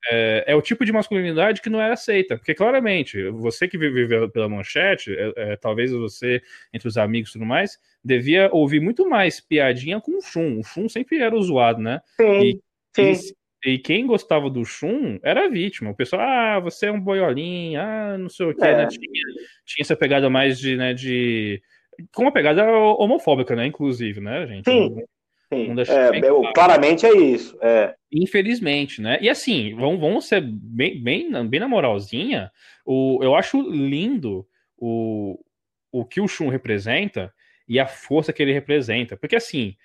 [0.10, 4.30] É, é, o tipo de masculinidade que não era aceita, porque claramente, você que viveu
[4.30, 6.42] pela manchete, é, é, talvez você,
[6.74, 10.60] entre os amigos e tudo mais, devia ouvir muito mais piadinha com o Shun.
[10.60, 12.00] O Shun sempre era zoado, né?
[12.16, 12.62] Sim, e,
[12.96, 13.34] sim.
[13.66, 15.90] E, e, quem gostava do Shun era a vítima.
[15.90, 18.84] O pessoal, ah, você é um boiolinha, ah, não sei o que, né?
[18.84, 18.88] É.
[18.88, 19.24] Tinha,
[19.66, 21.62] tinha essa pegada mais de, né, de...
[22.14, 24.70] Com uma pegada homofóbica, né, inclusive, né, gente?
[24.70, 25.04] Sim.
[25.52, 26.54] Sim, é, claro.
[26.54, 27.58] claramente é isso.
[27.62, 27.96] É.
[28.12, 29.18] Infelizmente, né?
[29.22, 32.52] E assim, vamos, vamos ser bem, bem, bem na moralzinha.
[32.86, 34.46] O, eu acho lindo
[34.78, 35.40] o,
[35.92, 37.34] o que o Shun representa
[37.68, 39.16] e a força que ele representa.
[39.16, 39.76] Porque assim,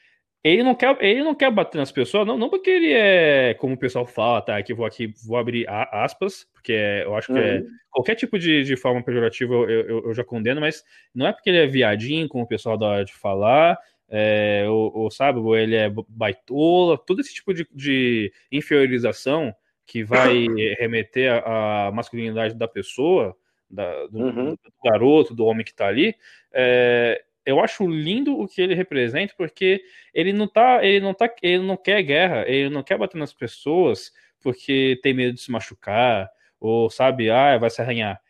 [0.44, 3.74] ele não quer, ele não quer bater nas pessoas, não, não porque ele é, como
[3.74, 4.60] o pessoal fala, tá?
[4.62, 7.58] Que vou aqui, vou abrir aspas, porque é, eu acho que é, uhum.
[7.58, 10.82] é, qualquer tipo de, de forma pejorativa eu, eu, eu, já condeno, mas
[11.14, 13.78] não é porque ele é viadinho, como o pessoal dá hora de falar,
[14.14, 19.54] é, ou, ou, sabe, ele é baitola, todo esse tipo de, de inferiorização
[19.86, 20.46] que vai
[20.78, 23.34] remeter à masculinidade da pessoa,
[23.70, 24.50] da, do, uhum.
[24.50, 26.14] do, garoto, do homem que está ali,
[26.52, 31.34] é, eu acho lindo o que ele representa, porque ele não tá, ele não tá,
[31.42, 35.50] ele não quer guerra, ele não quer bater nas pessoas porque tem medo de se
[35.50, 36.28] machucar,
[36.60, 38.20] ou sabe, ah, vai se arranhar.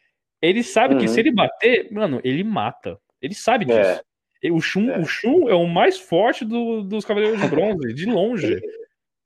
[0.40, 1.00] Ele sabe uhum.
[1.00, 3.00] que se ele bater, mano, ele mata.
[3.20, 3.66] Ele sabe é.
[3.66, 4.00] disso.
[4.00, 4.11] É.
[4.50, 4.98] O Shun é.
[4.98, 8.60] o, Shun é o mais forte do, dos Cavaleiros de Bronze, de longe.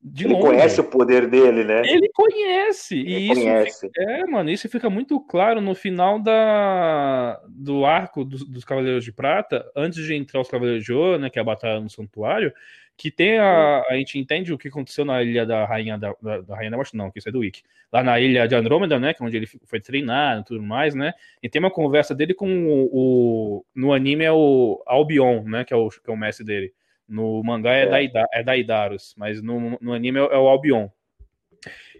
[0.02, 0.46] de ele longe.
[0.46, 1.82] conhece o poder dele, né?
[1.84, 2.98] Ele conhece.
[2.98, 3.86] Ele e isso conhece.
[3.86, 9.04] Fica, é, mano, isso fica muito claro no final da, do arco dos, dos Cavaleiros
[9.04, 11.30] de Prata, antes de entrar os Cavaleiros de Ouro, né?
[11.30, 12.52] Que é a batalha no santuário.
[12.96, 13.84] Que tem a.
[13.88, 16.76] A gente entende o que aconteceu na ilha da Rainha da, da, da Rainha da
[16.76, 17.62] Morte, não, que isso é do Wiki.
[17.92, 19.12] Lá na ilha de Andrômeda, né?
[19.12, 21.12] Que é onde ele foi treinado e tudo mais, né?
[21.42, 22.88] E tem uma conversa dele com o.
[22.92, 25.64] o no anime é o Albion, né?
[25.64, 26.72] Que é o, que é o mestre dele.
[27.06, 28.08] No mangá é, é.
[28.08, 30.88] Da, é da Idaros, mas no, no anime é, é o Albion.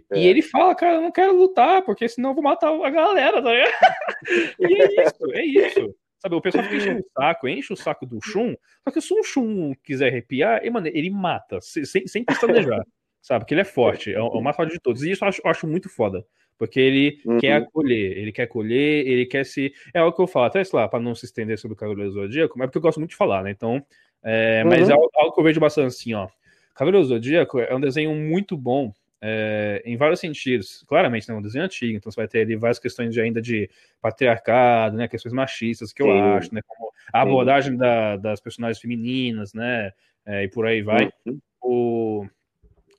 [0.09, 0.19] É.
[0.19, 3.41] E ele fala, cara, eu não quero lutar, porque senão eu vou matar a galera,
[3.41, 3.51] tá
[4.59, 5.95] e é isso, é isso.
[6.19, 9.13] Sabe, o pessoal fica enchendo o saco, enche o saco do Shun, só que se
[9.13, 12.83] o Shun quiser arrepiar, ele, mano, ele mata, sem, sem pestanejar,
[13.21, 13.41] sabe?
[13.41, 15.03] Porque ele é forte, é o, é mais forte de todos.
[15.03, 16.25] E isso eu acho, eu acho muito foda.
[16.57, 17.37] Porque ele uhum.
[17.37, 19.71] quer acolher, ele quer acolher, ele quer se.
[19.93, 22.11] É o que eu falo, até sei lá, pra não se estender sobre o Cavaleiro
[22.11, 23.51] Zodíaco, mas é porque eu gosto muito de falar, né?
[23.51, 23.85] Então,
[24.23, 24.69] é, uhum.
[24.69, 26.27] Mas é algo, algo, que eu vejo bastante assim, ó.
[26.73, 30.83] Cavaleiro Zodíaco é um desenho muito bom é, em vários sentidos.
[30.87, 33.41] Claramente, não é um desenho antigo, então você vai ter ali várias questões de, ainda
[33.41, 33.69] de
[34.01, 35.07] patriarcado, né?
[35.07, 36.19] Questões machistas que eu Sim.
[36.19, 36.61] acho, né?
[36.65, 39.91] Como a abordagem da, das personagens femininas, né?
[40.25, 41.09] É, e por aí vai.
[41.25, 41.39] Uhum.
[41.61, 42.27] O...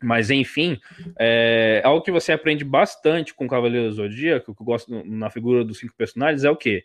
[0.03, 0.79] Mas, enfim,
[1.19, 5.65] é, algo que você aprende bastante com o Cavaleiro Zodíaco, que eu gosto na figura
[5.65, 6.85] dos cinco personagens, é o quê?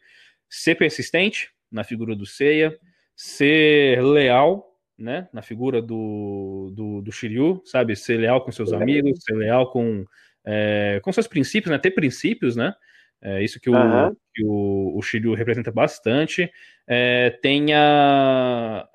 [0.50, 2.78] Ser persistente na figura do Seiya,
[3.15, 9.23] ser leal, né, na figura do, do, do Shiryu, sabe, ser leal com seus amigos,
[9.23, 10.06] ser leal com,
[10.45, 12.73] é, com seus princípios, né, ter princípios, né,
[13.21, 14.15] é isso que o, uhum.
[14.34, 16.51] que o, o Shiryu representa bastante,
[16.86, 18.86] é, tenha,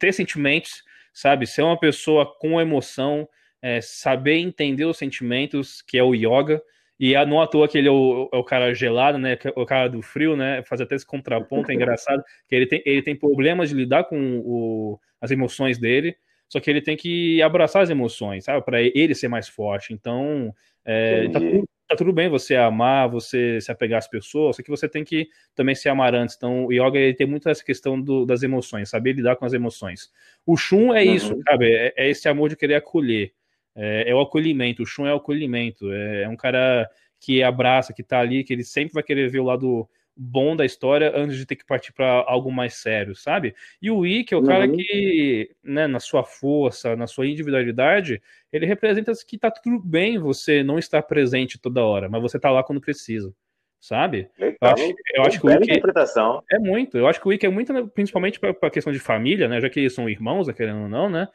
[0.00, 3.28] ter sentimentos, sabe, ser uma pessoa com emoção,
[3.60, 6.62] é, saber entender os sentimentos, que é o yoga,
[6.98, 9.38] e não à toa que ele é o, é o, cara gelado, né?
[9.54, 10.62] O cara do frio, né?
[10.62, 14.38] Faz até esse contraponto, é engraçado, que ele tem, ele tem problemas de lidar com
[14.38, 16.16] o, as emoções dele,
[16.48, 18.64] só que ele tem que abraçar as emoções, sabe?
[18.64, 19.92] Para ele ser mais forte.
[19.92, 20.54] Então,
[20.84, 24.70] é, tá, tudo, tá, tudo, bem você amar, você se apegar às pessoas, só que
[24.70, 26.34] você tem que também se amar antes.
[26.34, 29.52] Então, o yoga ele tem muito essa questão do, das emoções, saber lidar com as
[29.52, 30.10] emoções.
[30.46, 31.42] O Shun é isso, uhum.
[31.42, 31.70] sabe?
[31.74, 33.32] É, é esse amor de querer acolher.
[33.76, 36.88] É, é, o acolhimento, o Shun é o acolhimento, é, é, um cara
[37.20, 40.64] que abraça, que tá ali, que ele sempre vai querer ver o lado bom da
[40.64, 43.54] história antes de ter que partir para algo mais sério, sabe?
[43.82, 44.46] E o Ikki é o uhum.
[44.46, 50.18] cara que, né, na sua força, na sua individualidade, ele representa que tá tudo bem
[50.18, 53.34] você não estar presente toda hora, mas você tá lá quando precisa
[53.80, 54.28] sabe?
[54.38, 54.56] Legal.
[54.62, 56.42] Eu acho, eu acho que o Wiki interpretação.
[56.50, 56.98] é muito.
[56.98, 59.60] Eu acho que o Wiki é muito, né, principalmente para a questão de família, né?
[59.60, 61.28] Já que eles são irmãos, né, querendo ou não, né?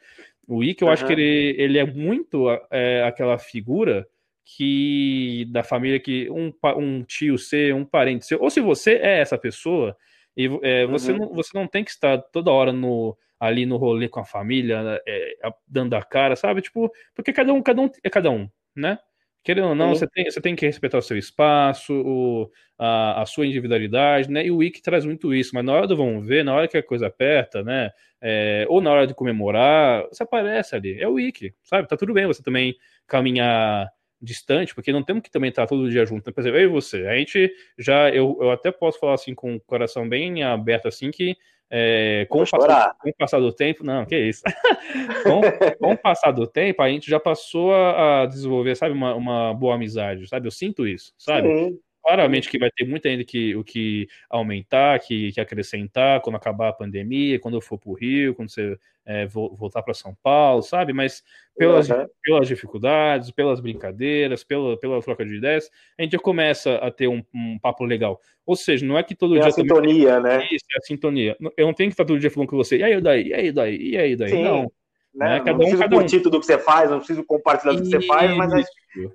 [0.46, 0.92] O Ikki, eu uhum.
[0.92, 4.06] acho que ele, ele é muito é, aquela figura
[4.44, 9.20] que da família que um, um tio ser, um parente ser, ou se você é
[9.20, 9.96] essa pessoa,
[10.36, 11.18] e é, você, uhum.
[11.18, 15.02] não, você não tem que estar toda hora no ali no rolê com a família,
[15.06, 15.34] é,
[15.66, 16.62] dando a cara, sabe?
[16.62, 18.98] Tipo, porque cada um, cada um é cada um, né?
[19.42, 23.26] Querendo ou não, você tem, você tem que respeitar o seu espaço, o, a, a
[23.26, 24.46] sua individualidade, né?
[24.46, 26.76] E o Wiki traz muito isso, mas na hora do vamos ver, na hora que
[26.76, 27.90] a coisa aperta, né?
[28.20, 31.00] É, ou na hora de comemorar, você aparece ali.
[31.00, 31.88] É o Wiki, sabe?
[31.88, 32.76] Tá tudo bem você também
[33.06, 36.24] caminhar distante, porque não temos que também estar todo dia junto.
[36.24, 36.32] Né?
[36.32, 39.56] Por exemplo, eu e você, a gente já, eu, eu até posso falar assim com
[39.56, 41.36] o coração bem aberto assim que
[41.74, 44.42] é, com, o passar, com, o passar, do tempo, não, que isso.
[45.24, 45.40] com,
[45.78, 49.76] com, o passar do tempo, a gente já passou a, desenvolver, sabe, uma, uma boa
[49.76, 50.46] amizade, sabe?
[50.46, 51.48] Eu sinto isso, sabe?
[51.48, 51.78] Sim.
[52.02, 56.68] Claramente que vai ter muito ainda que, o que aumentar, que, que acrescentar quando acabar
[56.68, 60.62] a pandemia, quando eu for para o Rio, quando você é, voltar para São Paulo,
[60.62, 60.92] sabe?
[60.92, 61.22] Mas
[61.56, 62.06] pelas, uhum.
[62.22, 67.08] pelas dificuldades, pelas brincadeiras, pela, pela troca de ideias, a gente já começa a ter
[67.08, 68.20] um, um papo legal.
[68.44, 69.48] Ou seja, não é que todo é dia.
[69.48, 70.44] A sintonia, né?
[70.50, 71.36] Isso, é a sintonia.
[71.56, 73.52] Eu não tenho que estar todo dia falando com você, e aí daí, e aí
[73.52, 74.30] daí, e aí daí.
[74.30, 74.42] Sim.
[74.42, 74.72] Não.
[75.14, 75.28] Né?
[75.28, 75.38] né?
[75.38, 76.22] Cada não um, preciso cada curtir um.
[76.22, 78.64] tudo que você faz, não preciso compartilhar tudo que você faz, mas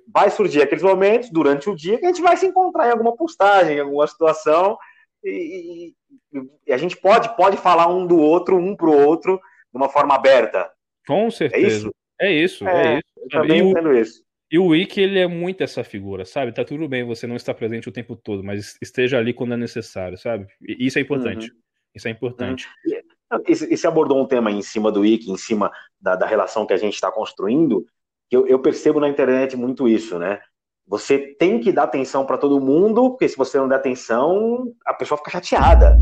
[0.06, 3.16] vai surgir aqueles momentos durante o dia que a gente vai se encontrar em alguma
[3.16, 4.78] postagem, em alguma situação,
[5.24, 5.92] e,
[6.32, 9.88] e, e a gente pode, pode falar um do outro, um pro outro, de uma
[9.88, 10.70] forma aberta.
[11.06, 11.66] Com certeza.
[11.66, 11.94] É isso?
[12.20, 13.04] É isso, é, é isso.
[13.16, 14.22] Eu também entendo isso.
[14.50, 16.52] E o Wiki, ele é muito essa figura, sabe?
[16.52, 19.56] Tá tudo bem você não estar presente o tempo todo, mas esteja ali quando é
[19.58, 20.46] necessário, sabe?
[20.60, 21.50] E isso é importante.
[21.50, 21.56] Uhum.
[21.94, 22.66] Isso é importante.
[22.86, 23.00] Uhum.
[23.46, 26.72] E você abordou um tema em cima do Wiki, em cima da, da relação que
[26.72, 27.84] a gente está construindo,
[28.28, 30.40] que eu, eu, percebo na internet muito isso, né?
[30.86, 34.94] Você tem que dar atenção para todo mundo, porque se você não der atenção, a
[34.94, 35.98] pessoa fica chateada.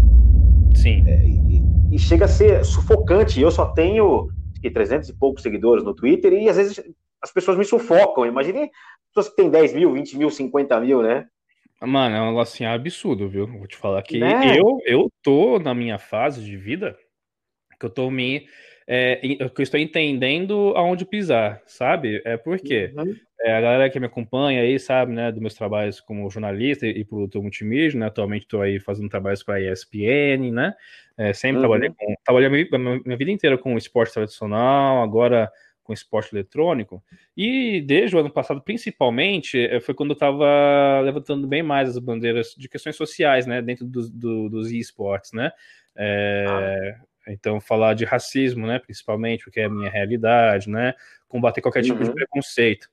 [0.76, 1.02] Sim.
[1.06, 3.40] É, e, e, chega a ser sufocante.
[3.40, 4.28] Eu só tenho
[4.62, 6.80] que 300 e poucos seguidores no Twitter e às vezes
[7.20, 8.24] as pessoas me sufocam.
[8.24, 8.70] Imagine
[9.12, 11.26] pessoas que têm 10 mil, 20 mil, 50 mil, né?
[11.80, 13.46] Mano, é um negócio assim absurdo, viu?
[13.46, 14.56] Vou te falar que né?
[14.56, 16.96] eu, eu tô na minha fase de vida
[17.78, 18.46] que eu tô me
[18.86, 22.22] é, que eu estou entendendo aonde pisar, sabe?
[22.24, 23.16] É porque uhum.
[23.40, 27.04] é, a galera que me acompanha aí sabe, né, dos meus trabalhos como jornalista e,
[27.04, 28.06] produtor multimídia, né?
[28.06, 30.72] Atualmente estou aí fazendo trabalhos para a ESPN, né?
[31.18, 31.62] É, sempre uhum.
[31.62, 35.50] trabalhei com, trabalhei minha, minha vida inteira com esporte tradicional, agora
[35.82, 37.02] com esporte eletrônico.
[37.36, 41.98] E desde o ano passado, principalmente, é, foi quando eu estava levantando bem mais as
[41.98, 45.50] bandeiras de questões sociais, né, dentro do, do, dos esportes, né.
[45.96, 50.94] É, ah então, falar de racismo, né, principalmente, porque é a minha realidade, né,
[51.28, 52.04] combater qualquer tipo uhum.
[52.04, 52.88] de preconceito.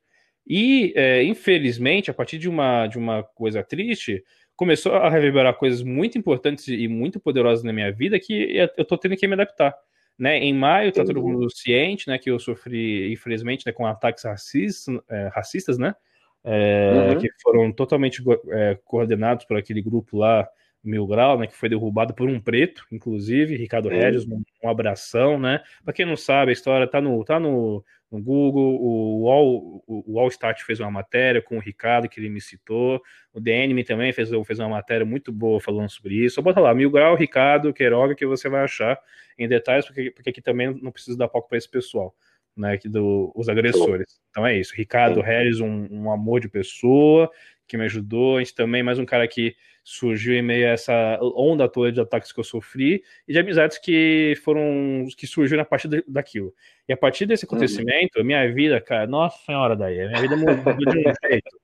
[0.46, 4.24] E, é, infelizmente, a partir de uma, de uma coisa triste,
[4.56, 8.98] começou a reverberar coisas muito importantes e muito poderosas na minha vida que eu tô
[8.98, 9.76] tendo que me adaptar.
[10.18, 10.38] Né?
[10.38, 14.96] Em maio, tá todo mundo ciente, né, que eu sofri, infelizmente, né, com ataques racistas,
[15.10, 15.96] é, racistas né,
[16.44, 17.20] é, uhum.
[17.20, 18.22] que foram totalmente
[18.52, 20.48] é, coordenados por aquele grupo lá,
[20.84, 23.96] Mil Grau, né, que foi derrubado por um preto, inclusive, Ricardo é.
[23.96, 25.64] Regis, um, um, abração, né?
[25.84, 30.14] Para quem não sabe, a história tá no, tá no, no Google, o Wall, o
[30.16, 33.02] Wall Start fez uma matéria com o Ricardo, que ele me citou,
[33.34, 36.36] o DNM também fez, fez uma matéria muito boa falando sobre isso.
[36.36, 39.00] Só bota lá, Mil Grau, Ricardo, Queiroga, que você vai achar
[39.40, 42.14] em detalhes, porque, porque aqui também não precisa dar palco para esse pessoal.
[42.56, 44.22] Né, que do, os agressores.
[44.30, 44.76] Então é isso.
[44.76, 47.28] Ricardo Regis, um, um amor de pessoa
[47.68, 48.38] que me ajudou.
[48.38, 52.00] A gente também, mais um cara que surgiu em meio a essa onda toda de
[52.00, 56.54] ataques que eu sofri e de amizades que foram que surgiram a partir daquilo.
[56.88, 60.38] E a partir desse acontecimento, a minha vida, cara, nossa senhora daí, a minha vida
[60.38, 61.60] mudou de um jeito.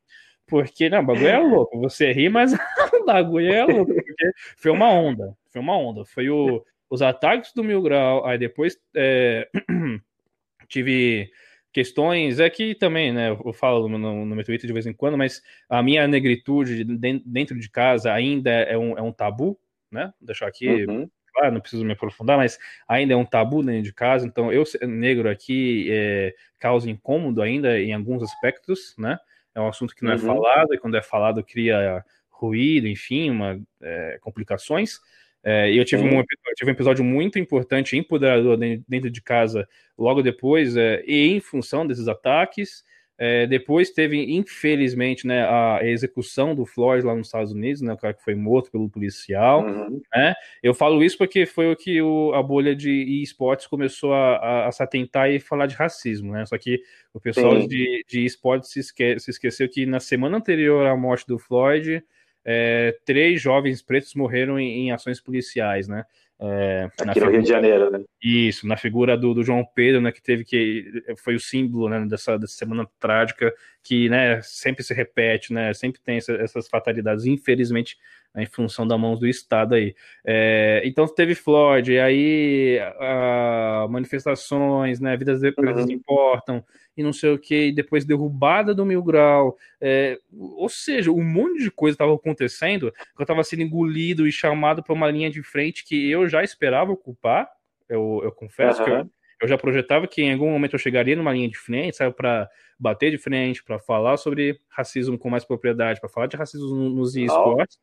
[0.49, 1.79] Porque, não, o bagulho é louco.
[1.79, 2.51] Você ri, mas
[2.93, 3.93] o bagulho é louco.
[3.93, 5.37] Porque foi uma onda.
[5.51, 6.03] Foi uma onda.
[6.05, 8.25] Foi o, os ataques do Mil Grau.
[8.25, 9.47] Aí depois é,
[10.67, 11.29] tive
[11.71, 12.39] questões.
[12.39, 15.41] É que também, né, eu falo no, no, meu Twitter de vez em quando, mas
[15.69, 16.83] a minha negritude
[17.25, 19.59] dentro de casa ainda é um, é um tabu,
[19.91, 20.13] né?
[20.19, 20.85] Vou deixar aqui.
[20.85, 21.09] Uhum.
[21.31, 22.57] Claro, não preciso me aprofundar, mas
[22.87, 24.25] ainda é um tabu dentro de casa.
[24.25, 29.17] Então, eu ser negro aqui é, causa incômodo ainda em alguns aspectos, né?
[29.53, 30.21] É um assunto que não é uhum.
[30.21, 34.99] falado, e quando é falado cria ruído, enfim, uma, é, complicações.
[35.43, 36.25] É, e eu tive, um, eu
[36.55, 39.67] tive um episódio muito importante, empoderador dentro de casa,
[39.97, 42.83] logo depois, é, e em função desses ataques.
[43.21, 47.97] É, depois teve, infelizmente, né, a execução do Floyd lá nos Estados Unidos, né, o
[47.97, 49.65] cara que foi morto pelo policial.
[49.65, 50.01] Uhum.
[50.15, 50.33] Né?
[50.63, 54.67] Eu falo isso porque foi o que o, a bolha de esportes começou a, a,
[54.67, 56.31] a, se atentar e falar de racismo.
[56.31, 56.45] Né?
[56.45, 56.81] Só que
[57.13, 57.67] o pessoal Sim.
[57.67, 62.01] de, de esportes se, esque, se esqueceu que na semana anterior à morte do Floyd,
[62.45, 66.05] é, três jovens pretos morreram em, em ações policiais, né?
[66.41, 68.01] É, Aqui no figura, Rio de Janeiro, né?
[68.23, 72.05] Isso, na figura do, do, João Pedro, né, que teve que foi o símbolo né,
[72.05, 77.25] dessa, dessa semana trágica que né, sempre se repete, né, sempre tem essa, essas fatalidades,
[77.25, 77.97] infelizmente,
[78.35, 79.95] em função da mão do Estado aí.
[80.25, 85.91] É, então teve Floyd, e aí a, manifestações, né, vidas de uhum.
[85.91, 86.63] importam,
[86.95, 89.57] e não sei o que, e depois derrubada do Mil Grau.
[89.81, 94.31] É, ou seja, um monte de coisa estava acontecendo que eu estava sendo engolido e
[94.31, 97.49] chamado para uma linha de frente que eu já esperava ocupar.
[97.87, 98.85] Eu, eu confesso uhum.
[98.85, 99.09] que eu,
[99.41, 102.49] eu, já projetava que em algum momento eu chegaria numa linha de frente, sabe, para
[102.79, 107.15] bater de frente, para falar sobre racismo com mais propriedade, para falar de racismo nos
[107.15, 107.77] esportes.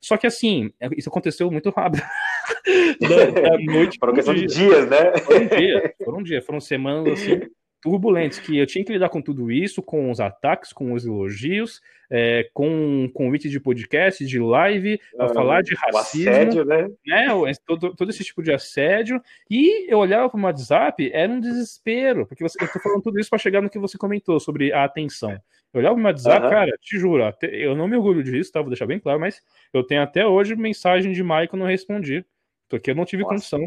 [0.00, 2.02] Só que assim, é, isso aconteceu muito rápido.
[3.00, 4.46] da, da noite foram questão dia.
[4.46, 5.16] de dias, né?
[5.18, 7.40] Foram dias, foram dias, foram semanas assim
[7.82, 11.82] turbulentos, que eu tinha que lidar com tudo isso, com os ataques, com os elogios,
[12.08, 16.88] é, com um convite de podcast, de live, a falar de racismo, assédio, né?
[17.04, 17.26] né?
[17.66, 19.20] Todo, todo esse tipo de assédio.
[19.50, 23.18] E eu olhava para o WhatsApp, era um desespero, porque você, eu estou falando tudo
[23.18, 25.32] isso para chegar no que você comentou sobre a atenção.
[25.74, 26.50] Eu olhava para o WhatsApp, uhum.
[26.50, 28.60] cara, te juro, eu não me orgulho disso, tá?
[28.60, 32.24] Vou deixar bem claro, mas eu tenho até hoje mensagem de Maicon não respondi,
[32.68, 33.34] porque eu não tive Nossa.
[33.34, 33.66] condição.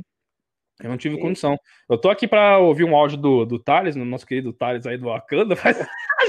[0.81, 1.57] Eu não tive condição.
[1.89, 4.97] Eu tô aqui para ouvir um áudio do, do Thales, no nosso querido Thales aí
[4.97, 5.77] do Wakanda, faz,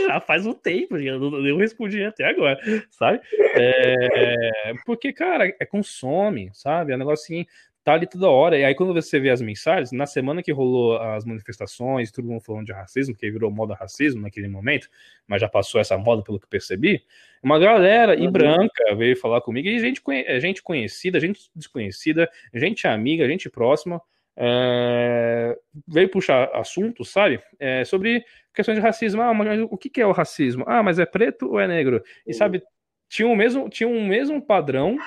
[0.07, 2.59] já faz um tempo, já não, não respondi até agora,
[2.91, 3.21] sabe?
[3.57, 6.93] É, porque, cara, é consome, sabe?
[6.93, 7.45] É um negócio assim,
[7.83, 8.57] tá ali toda hora.
[8.57, 12.41] E aí, quando você vê as mensagens, na semana que rolou as manifestações, todo mundo
[12.41, 14.89] falando de racismo, que virou moda racismo naquele momento,
[15.27, 17.03] mas já passou essa moda, pelo que percebi,
[17.43, 18.25] uma galera uhum.
[18.25, 20.01] e branca veio falar comigo, e gente,
[20.41, 24.01] gente conhecida, gente desconhecida, gente amiga, gente próxima
[24.37, 25.57] é,
[25.89, 27.41] veio puxar assuntos, sabe?
[27.59, 28.25] É, sobre
[28.55, 29.23] questões de racismo.
[29.23, 30.65] Ah, mas o que é o racismo?
[30.67, 32.03] Ah, mas é preto ou é negro?
[32.27, 32.63] E sabe,
[33.09, 34.99] tinha o mesmo, tinha um mesmo padrão,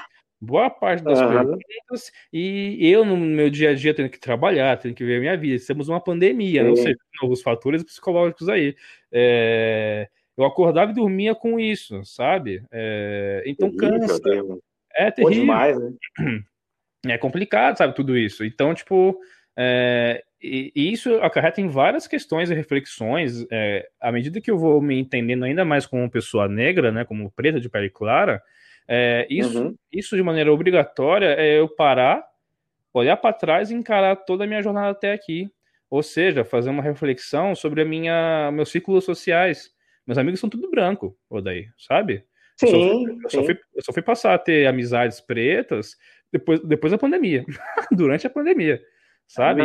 [0.41, 1.29] boa parte das uhum.
[1.29, 5.19] perguntas, e eu no meu dia a dia tendo que trabalhar, tendo que ver a
[5.19, 5.55] minha vida.
[5.55, 8.75] Estamos numa pandemia, não sei, novos fatores psicológicos aí.
[9.11, 10.07] É,
[10.37, 12.63] eu acordava e dormia com isso, sabe?
[12.71, 14.19] É, então cansa.
[14.95, 15.41] É terrível.
[15.41, 15.93] Demais, né?
[17.05, 18.43] é complicado, sabe, tudo isso.
[18.43, 19.19] Então, tipo,
[19.61, 23.45] É, e, e, isso acarreta em várias questões e reflexões.
[23.51, 27.29] É, à medida que eu vou me entendendo ainda mais como pessoa negra, né, como
[27.31, 28.41] preta de pele clara,
[28.87, 29.75] é, isso, uhum.
[29.91, 32.23] isso de maneira obrigatória é eu parar,
[32.93, 35.51] olhar para trás e encarar toda a minha jornada até aqui.
[35.89, 39.71] Ou seja, fazer uma reflexão sobre a minha, meus círculos sociais.
[40.07, 42.23] Meus amigos são tudo branco, daí, sabe?
[42.55, 45.97] Sim, eu só, fui, eu, só fui, eu só fui passar a ter amizades pretas
[46.31, 47.45] depois, depois da pandemia,
[47.91, 48.81] durante a pandemia
[49.29, 49.61] sabe?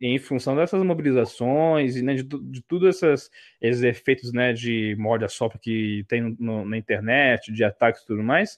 [0.00, 3.28] E, em função dessas mobilizações e né, de, de tudo essas,
[3.60, 8.22] esses efeitos né, de a sopra que tem no, na internet, de ataques e tudo
[8.22, 8.56] mais,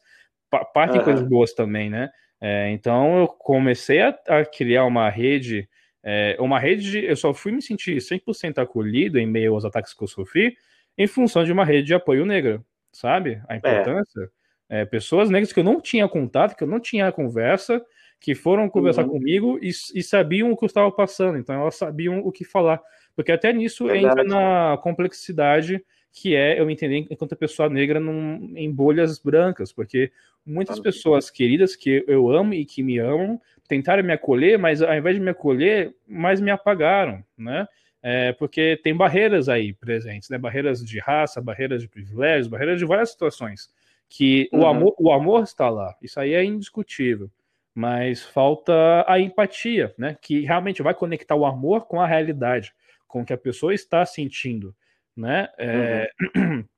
[0.74, 1.04] partem uhum.
[1.04, 2.10] coisas boas também, né?
[2.38, 5.66] É, então eu comecei a, a criar uma rede,
[6.02, 9.94] é, uma rede, de, eu só fui me sentir 100% acolhido em meio aos ataques
[9.94, 10.54] que eu sofri
[10.98, 13.40] em função de uma rede de apoio negro, sabe?
[13.48, 13.56] A é.
[13.56, 14.20] importância.
[14.22, 14.41] É.
[14.90, 17.84] pessoas negras que eu não tinha contato, que eu não tinha conversa,
[18.22, 19.10] que foram conversar uhum.
[19.10, 22.80] comigo e, e, sabiam o que eu estava passando, então elas sabiam o que falar.
[23.16, 24.20] Porque até nisso Verdade.
[24.20, 30.12] entra na complexidade que é eu entender enquanto pessoa negra num, em bolhas brancas, porque
[30.46, 30.82] muitas uhum.
[30.82, 35.16] pessoas queridas que eu amo e que me amam tentaram me acolher, mas ao invés
[35.16, 37.66] de me acolher, mais me apagaram, né?
[38.02, 40.36] É, porque tem barreiras aí presentes, né?
[40.36, 43.70] Barreiras de raça, barreiras de privilégios, barreiras de várias situações
[44.16, 44.60] que uhum.
[44.60, 45.96] o amor, o amor está lá.
[46.02, 47.30] Isso aí é indiscutível
[47.74, 48.72] mas falta
[49.06, 50.16] a empatia, né?
[50.20, 52.72] Que realmente vai conectar o amor com a realidade,
[53.08, 54.74] com o que a pessoa está sentindo,
[55.16, 55.48] né?
[55.58, 56.10] É...
[56.36, 56.64] Uhum.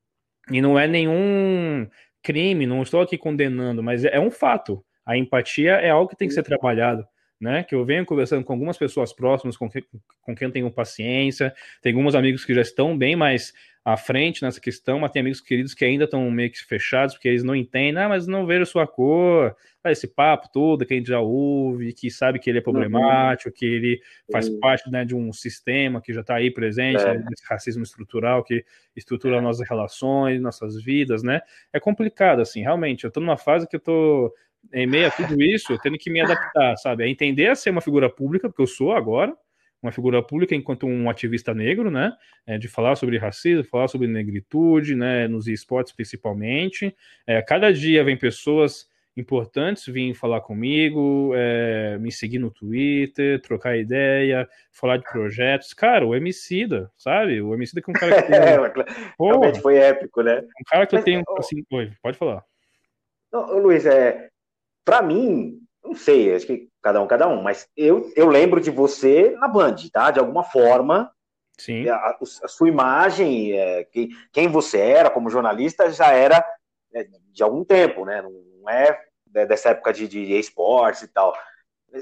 [0.51, 1.89] E não é nenhum
[2.23, 4.85] crime, não estou aqui condenando, mas é um fato.
[5.07, 7.03] A empatia é algo que tem que ser trabalhado.
[7.41, 9.85] Né, que eu venho conversando com algumas pessoas próximas, com, que,
[10.23, 13.53] com quem eu tenho paciência, tem alguns amigos que já estão bem mais
[13.85, 17.29] à frente nessa questão, mas tem amigos queridos que ainda estão meio que fechados, porque
[17.29, 20.97] eles não entendem, ah, mas não vejo sua cor, ah, esse papo todo que a
[20.97, 22.73] gente já ouve, que sabe que ele é uhum.
[22.73, 23.55] problemático, uhum.
[23.55, 24.01] que ele
[24.33, 24.59] faz uhum.
[24.59, 27.19] parte né, de um sistema que já está aí presente, é.
[27.19, 28.65] né, desse racismo estrutural que
[28.97, 29.41] estrutura é.
[29.43, 31.43] nossas relações, nossas vidas, né?
[31.71, 33.05] É complicado, assim, realmente.
[33.05, 34.33] Eu estou numa fase que eu estou
[34.73, 37.05] em meio a tudo isso, tendo que me adaptar, sabe?
[37.05, 39.35] A entender a ser uma figura pública, porque eu sou agora,
[39.83, 42.13] uma figura pública enquanto um ativista negro, né?
[42.47, 45.29] É, de falar sobre racismo, falar sobre negritude, né?
[45.29, 46.97] Nos esportes principalmente.
[47.27, 53.77] É, cada dia vem pessoas importantes vir falar comigo, é, me seguir no Twitter, trocar
[53.77, 55.73] ideia, falar de projetos.
[55.73, 57.41] Cara, o Emicida, sabe?
[57.41, 58.85] O Emicida que é um cara que tem...
[59.17, 60.41] Pô, Realmente foi épico, né?
[60.41, 61.63] Um cara que Mas, eu tenho, assim...
[61.71, 62.43] Oi, pode falar.
[63.33, 64.31] Não, Luiz, é,
[64.85, 68.71] para mim, não sei, acho que cada um, cada um, mas eu, eu lembro de
[68.71, 70.11] você na Band, tá?
[70.11, 71.11] De alguma forma.
[71.59, 71.89] Sim.
[71.89, 76.45] A, a sua imagem, é, quem, quem você era como jornalista já era
[76.93, 78.23] é, de algum tempo, né?
[78.23, 81.35] Não é dessa época de, de esportes e tal.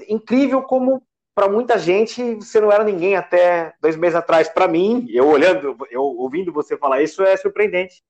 [0.09, 1.03] Incrível como
[1.35, 4.49] para muita gente você não era ninguém até dois meses atrás.
[4.49, 8.03] Para mim, eu olhando, eu ouvindo você falar isso é surpreendente.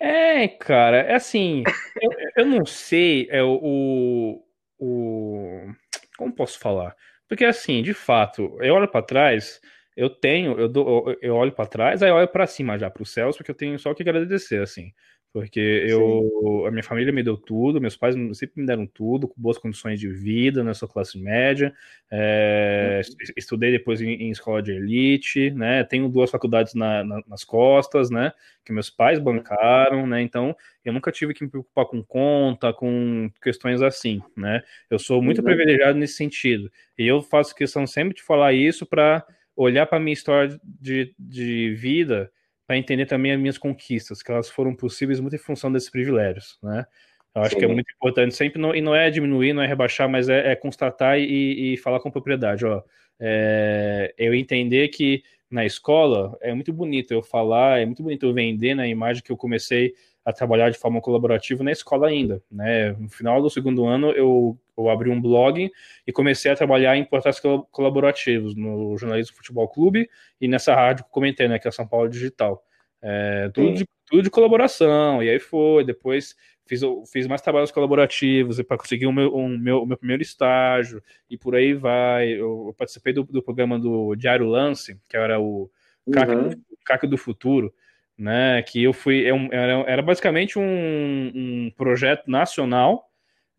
[0.00, 1.62] É, cara, é assim,
[2.00, 4.42] eu, eu não sei é, o,
[4.78, 5.72] o.
[6.16, 6.96] Como posso falar?
[7.28, 9.60] Porque, assim, de fato, eu olho para trás,
[9.96, 13.02] eu tenho, eu, dou, eu olho para trás, aí eu olho para cima já, para
[13.02, 14.92] os céus, porque eu tenho só que agradecer, assim.
[15.32, 19.40] Porque eu, a minha família me deu tudo, meus pais sempre me deram tudo, com
[19.40, 20.74] boas condições de vida, né?
[20.74, 21.72] Sou classe média,
[22.10, 23.32] é, uhum.
[23.34, 25.84] estudei depois em, em, escola de elite, né?
[25.84, 28.30] Tenho duas faculdades na, na, nas costas, né?
[28.62, 30.20] Que meus pais bancaram, né?
[30.20, 30.54] Então
[30.84, 34.62] eu nunca tive que me preocupar com conta, com questões assim, né?
[34.90, 35.44] Eu sou muito uhum.
[35.44, 36.70] privilegiado nesse sentido.
[36.98, 39.24] E eu faço questão sempre de falar isso para
[39.56, 42.30] olhar para minha história de, de vida
[42.66, 46.58] para entender também as minhas conquistas, que elas foram possíveis muito em função desses privilégios,
[46.62, 46.86] né?
[47.34, 47.58] Eu acho Sim.
[47.60, 50.52] que é muito importante sempre, não, e não é diminuir, não é rebaixar, mas é,
[50.52, 52.66] é constatar e, e, falar com propriedade.
[52.66, 52.82] Ó,
[53.18, 58.34] é, eu entender que na escola é muito bonito eu falar, é muito bonito eu
[58.34, 59.94] vender na imagem que eu comecei
[60.24, 62.42] a trabalhar de forma colaborativa na escola ainda.
[62.50, 62.92] Né?
[62.92, 65.70] No final do segundo ano, eu, eu abri um blog
[66.06, 70.08] e comecei a trabalhar em portais colaborativos no Jornalismo Futebol Clube
[70.40, 72.64] e nessa rádio que eu comentei, né, que é São Paulo Digital.
[73.00, 75.84] É, tudo, de, tudo de colaboração, e aí foi.
[75.84, 81.02] Depois fiz, fiz mais trabalhos colaborativos para conseguir o meu, um, meu, meu primeiro estágio,
[81.28, 82.28] e por aí vai.
[82.28, 85.68] Eu, eu participei do, do, programa do Diário Lance, que era o
[86.12, 86.50] CAC, uhum.
[86.50, 87.74] do, do Futuro
[88.16, 88.62] né?
[88.62, 89.26] Que eu fui.
[89.26, 90.62] É era, era basicamente um,
[91.34, 93.10] um projeto nacional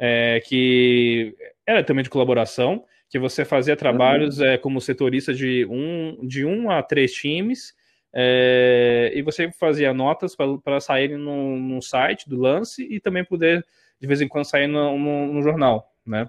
[0.06, 1.34] é, que
[1.66, 4.46] era também de colaboração, que você fazia trabalhos uhum.
[4.46, 7.74] é, como setorista de um, de um a três times.
[8.14, 13.66] É, e você fazia notas para saírem no, no, site do lance e também poder,
[13.98, 16.28] de vez em quando, sair no, no, no jornal, né?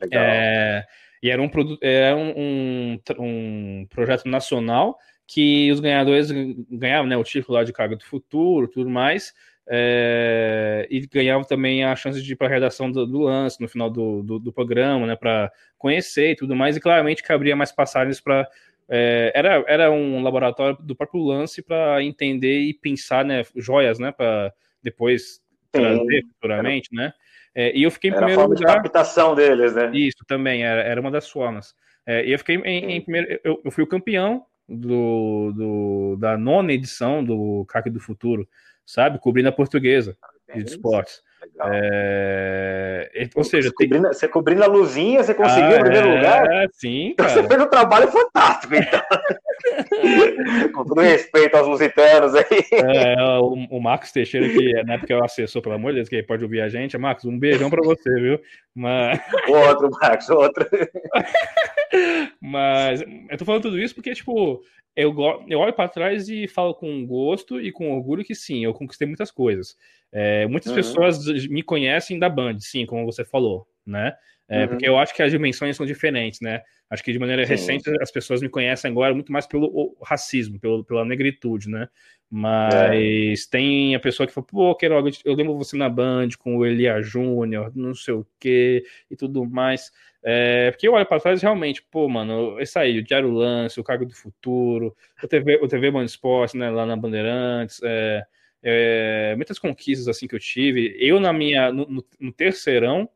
[0.00, 0.22] Legal.
[0.22, 0.86] É,
[1.20, 1.50] E era um,
[1.82, 4.96] era um, um, um projeto nacional
[5.26, 6.30] que os ganhadores
[6.70, 9.34] ganhavam né, o título lá de carga do futuro, tudo mais,
[9.68, 13.68] é, e ganhavam também a chance de ir para a redação do, do, lance no
[13.68, 17.56] final do, do, do programa, né, para conhecer e tudo mais, e claramente que abria
[17.56, 18.48] mais passagens para.
[18.88, 24.10] É, era, era um laboratório do próprio lance para entender e pensar né, joias, né,
[24.10, 24.52] para
[24.82, 25.40] depois
[25.70, 27.12] trazer futuramente, era, né?
[27.54, 28.76] É, e eu fiquei em primeiro a forma lugar.
[28.76, 29.90] de captação deles, né?
[29.94, 31.74] Isso também, era, era uma das formas.
[32.06, 33.40] É, e eu fiquei em, em primeiro.
[33.44, 38.48] Eu, eu, fui o campeão do, do, da nona edição do CAC do Futuro,
[38.92, 39.18] sabe?
[39.18, 40.16] Cobrindo a portuguesa
[40.54, 41.22] de esportes.
[41.62, 43.10] É...
[43.34, 43.88] Ou seja, você, tem...
[43.88, 46.16] cobrindo, você cobrindo a luzinha, você conseguiu ah, o primeiro é...
[46.16, 46.68] lugar?
[46.72, 47.30] Sim, cara.
[47.30, 49.00] Você fez um trabalho fantástico, então.
[50.74, 52.64] Com todo respeito aos lusitanos aí.
[52.72, 56.08] É, o, o Marcos Teixeira, que na época é o assessor, pelo amor de Deus,
[56.08, 56.96] que pode ouvir a gente.
[56.98, 58.40] Marcos, um beijão pra você, viu?
[58.74, 59.20] Mas...
[59.48, 60.66] Outro, Marcos, outro.
[62.40, 64.62] Mas eu tô falando tudo isso porque, tipo,
[64.96, 65.14] eu,
[65.48, 69.06] eu olho para trás e falo com gosto e com orgulho que sim, eu conquistei
[69.06, 69.76] muitas coisas.
[70.12, 70.76] É, muitas uhum.
[70.76, 74.14] pessoas me conhecem da Band, sim, como você falou, né?
[74.48, 74.68] É, uhum.
[74.68, 76.60] Porque eu acho que as dimensões são diferentes, né?
[76.90, 77.52] Acho que de maneira sim.
[77.52, 81.88] recente as pessoas me conhecem agora muito mais pelo racismo, pelo, pela negritude, né?
[82.30, 83.50] Mas é.
[83.50, 87.02] tem a pessoa que fala, pô, Queiroga, eu lembro você na Band com o Elia
[87.02, 89.90] Júnior, não sei o quê e tudo mais.
[90.22, 93.84] É, porque eu olho para trás realmente, pô, mano, esse aí, o Diário Lance, o
[93.84, 98.22] Cargo do Futuro, o TV, o TV Band Esporte, né, lá na Bandeirantes, é,
[98.62, 100.96] é, muitas conquistas assim que eu tive.
[101.00, 103.08] Eu, na minha, no, no, terceirão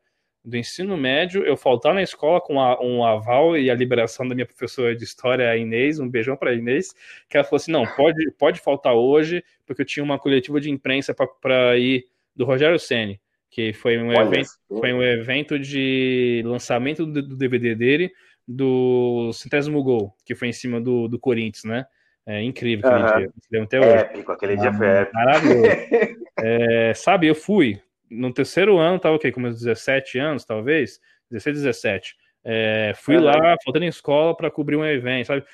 [0.45, 4.35] do ensino médio, eu faltar na escola com a, um aval e a liberação da
[4.35, 6.95] minha professora de história, a Inês, um beijão para Inês,
[7.29, 10.71] que ela falou assim: não, pode, pode faltar hoje, porque eu tinha uma coletiva de
[10.71, 13.21] imprensa para ir do Rogério Ceni
[13.55, 18.11] que foi um, evento, foi um evento de lançamento do, do DVD dele,
[18.49, 21.87] do centésimo gol, que foi em cima do, do Corinthians, né?
[22.27, 23.63] É incrível aquele dia.
[23.63, 23.97] Até hoje.
[23.97, 25.15] Épico, aquele ah, dia foi épico.
[25.15, 25.69] Maravilhoso.
[26.37, 27.81] é, sabe, eu fui
[28.11, 29.33] no terceiro ano, tava o quê?
[29.33, 31.01] Com meus 17 anos, talvez?
[31.31, 32.17] 16, 17.
[32.47, 35.45] É, fui lá, faltando em escola para cobrir um evento, sabe?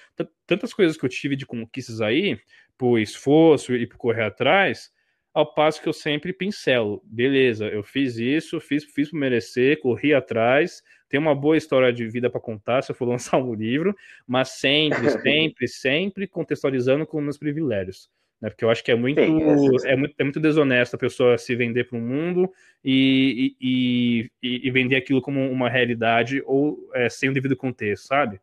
[0.47, 2.39] Tantas coisas que eu tive de conquistas aí,
[2.77, 4.93] por esforço e por correr atrás,
[5.33, 7.01] ao passo que eu sempre pincelo.
[7.05, 12.09] Beleza, eu fiz isso, fiz, fiz por merecer, corri atrás, tenho uma boa história de
[12.09, 13.95] vida para contar se eu for lançar um livro,
[14.27, 18.11] mas sempre, sempre, sempre contextualizando com meus privilégios.
[18.41, 18.49] Né?
[18.49, 19.43] Porque eu acho que é muito, Sim,
[19.85, 22.51] é, muito, é muito desonesto a pessoa se vender para o mundo
[22.85, 28.07] e, e, e, e, vender aquilo como uma realidade ou é, sem o devido contexto,
[28.07, 28.41] sabe?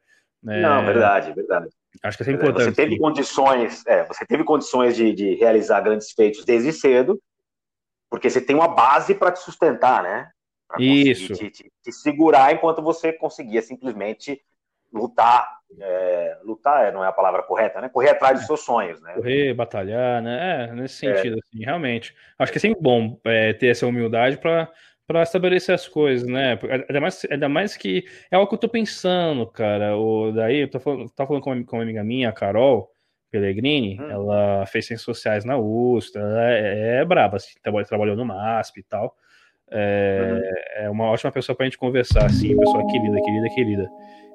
[0.48, 1.70] É, Não, verdade, verdade.
[2.04, 2.66] Acho que é importante.
[2.66, 7.20] Você teve condições, é, você teve condições de, de, realizar grandes feitos desde cedo,
[8.10, 10.30] porque você tem uma base para te sustentar, né?
[10.68, 11.34] Pra Isso.
[11.34, 14.40] Te, te, te, segurar enquanto você conseguia simplesmente
[14.94, 15.57] lutar.
[15.80, 17.90] É, lutar não é a palavra correta, né?
[17.90, 19.14] Correr atrás dos seus sonhos, né?
[19.14, 20.70] Correr, batalhar, né?
[20.70, 21.40] É, nesse sentido, é.
[21.40, 22.16] assim, realmente.
[22.40, 24.72] Acho que é sempre bom é, ter essa humildade para
[25.08, 26.60] para estabelecer as coisas, né?
[26.90, 29.96] Ainda mais, ainda mais que é algo que eu tô pensando, cara.
[29.96, 32.92] O, daí eu tô falando, falando com, uma, com uma amiga minha, a Carol
[33.32, 34.10] Pellegrini, hum.
[34.10, 37.54] ela fez ciências sociais na USP, ela é, é braba, assim,
[37.88, 39.16] trabalhou no MASP e tal.
[39.72, 40.84] É, hum.
[40.84, 43.90] é uma ótima pessoa para a gente conversar, assim, pessoa querida, querida, querida.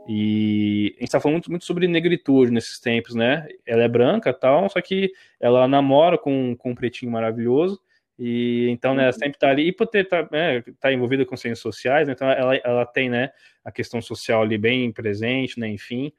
[0.09, 3.47] E a gente tá falando muito, muito, sobre negritude nesses tempos, né?
[3.65, 7.81] Ela é branca e tal, só que ela namora com, com um pretinho maravilhoso.
[8.19, 11.37] E então, né, ela sempre está ali, e por ter tá, né, tá envolvida com
[11.37, 13.31] ciências sociais, né, então ela, ela tem, né,
[13.65, 16.13] a questão social ali bem presente, né, enfim.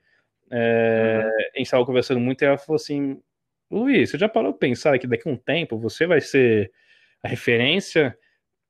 [0.51, 1.29] É, uhum.
[1.29, 3.21] A gente estava conversando muito e ela falou assim:
[3.71, 6.71] Luiz, você já parou de pensar que daqui a um tempo você vai ser
[7.23, 8.17] a referência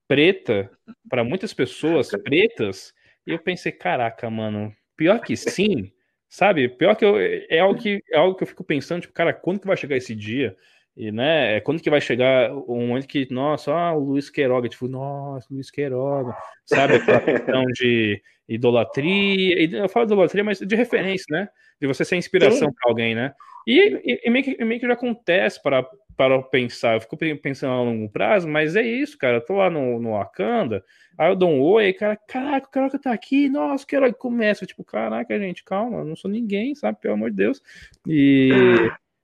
[0.08, 0.70] preta
[1.10, 2.94] para muitas pessoas pretas?
[3.26, 5.92] E eu pensei, caraca, mano, pior que sim,
[6.30, 6.70] sabe?
[6.70, 9.60] Pior que eu, é algo que é algo que eu fico pensando, tipo, cara, quando
[9.60, 10.56] que vai chegar esse dia?
[10.96, 14.70] E, né, é quando que vai chegar um momento que, nossa, ah, o Luiz Queiroga,
[14.70, 16.36] tipo, nossa, Luiz Queiroga,
[16.66, 16.96] sabe?
[16.96, 21.50] Aquela questão de idolatria, eu falo de idolatria, mas de referência, né?
[21.82, 23.34] De você ser inspiração para alguém, né?
[23.68, 25.84] E, e, e, meio que, meio que já acontece para,
[26.16, 29.70] para pensar, eu fico pensando a longo prazo, mas é isso, cara, eu tô lá
[29.70, 30.84] no, no Wakanda,
[31.18, 34.14] aí eu dou um oi, aí, cara, caraca, o Queiroga tá aqui, nossa, o Queiroga
[34.14, 37.00] começa, tipo, caraca, gente, calma, eu não sou ninguém, sabe?
[37.00, 37.62] Pelo amor de Deus.
[38.08, 38.52] E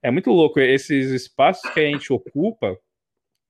[0.02, 2.78] é muito louco esses espaços que a gente ocupa,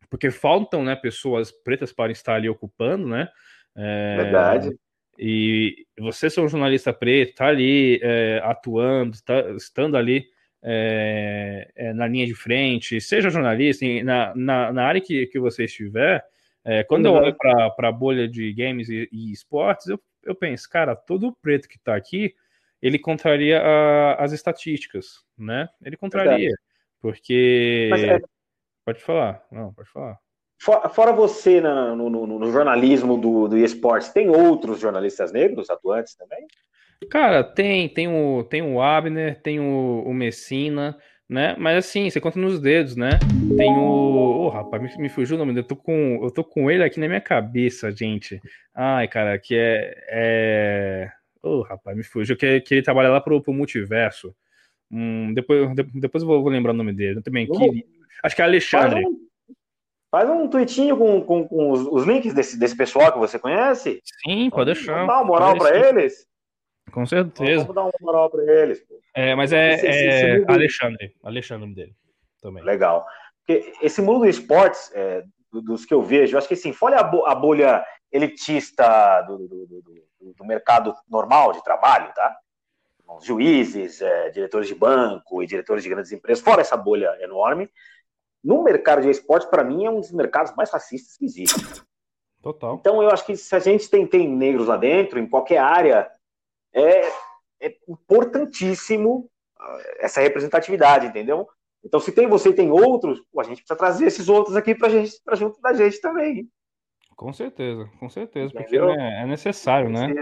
[0.10, 3.30] porque faltam né, pessoas pretas para estar ali ocupando, né?
[3.78, 4.76] É, Verdade.
[5.22, 10.26] E você ser um jornalista preto, tá ali é, atuando, tá, estando ali
[10.64, 15.66] é, é, na linha de frente, seja jornalista, na, na, na área que, que você
[15.66, 16.24] estiver,
[16.66, 17.18] é, quando uhum.
[17.18, 21.36] eu olho para a bolha de games e, e, esportes, eu eu penso, cara, todo
[21.42, 22.36] preto que tá aqui,
[22.82, 25.68] ele contraria a, as estatísticas, né?
[25.84, 26.52] Ele contraria.
[27.02, 27.90] Porque.
[27.94, 28.20] É...
[28.86, 30.18] Pode falar, não, pode falar.
[30.58, 36.46] Fora você no, no, no jornalismo do, do esportes, tem outros jornalistas negros atuantes também?
[37.08, 40.98] Cara, tem, tem o, tem o Abner, tem o, o Messina,
[41.30, 41.56] né?
[41.58, 43.12] Mas assim, você conta nos dedos, né?
[43.56, 44.46] Tem o.
[44.46, 45.64] Oh, rapaz, me, me fugiu o nome dele.
[45.64, 48.42] Eu tô, com, eu tô com ele aqui na minha cabeça, gente.
[48.76, 49.94] Ai, cara, que é.
[50.10, 51.12] é...
[51.42, 52.36] Oh, rapaz, me fugiu.
[52.36, 54.36] Que, que ele trabalha lá pro, pro multiverso.
[54.92, 57.22] Hum, depois, depois eu vou, vou, lembrar o nome dele.
[57.22, 57.48] também.
[57.48, 57.86] Que,
[58.24, 59.04] acho que é Alexandre.
[60.12, 64.02] Faz um tweetinho com, com, com os, os, links desse, desse pessoal que você conhece.
[64.26, 65.06] Sim, pode deixar.
[65.06, 66.28] Dar uma moral para eles?
[66.90, 67.62] Com certeza.
[67.62, 68.80] Vamos dar uma moral para eles.
[68.82, 69.00] Pô.
[69.16, 71.16] É, mas é, esse, é esse Alexandre.
[71.24, 71.96] Alexandre dele
[72.42, 72.64] também.
[72.64, 73.06] Legal.
[73.46, 77.00] Porque esse mundo do esportes, é, dos que eu vejo, eu acho que assim, fora
[77.00, 82.38] a, bolha elitista do, do, do, do, mercado normal de trabalho, tá?
[83.08, 87.70] Os juízes, é, diretores de banco e diretores de grandes empresas, fora essa bolha enorme,
[88.44, 91.84] no mercado de esportes, para mim, é um dos mercados mais racistas que existe.
[92.42, 92.76] Total.
[92.76, 96.10] Então, eu acho que se a gente tem, tem negros lá dentro, em qualquer área,
[96.74, 97.08] é,
[97.62, 101.48] é importantíssimo ah, essa representatividade, entendeu?
[101.84, 104.90] Então, se tem você e tem outros, a gente precisa trazer esses outros aqui para
[104.90, 106.50] gente, pra junto da gente também.
[107.16, 108.88] Com certeza, com certeza, entendeu?
[108.88, 110.14] porque né, é necessário, né?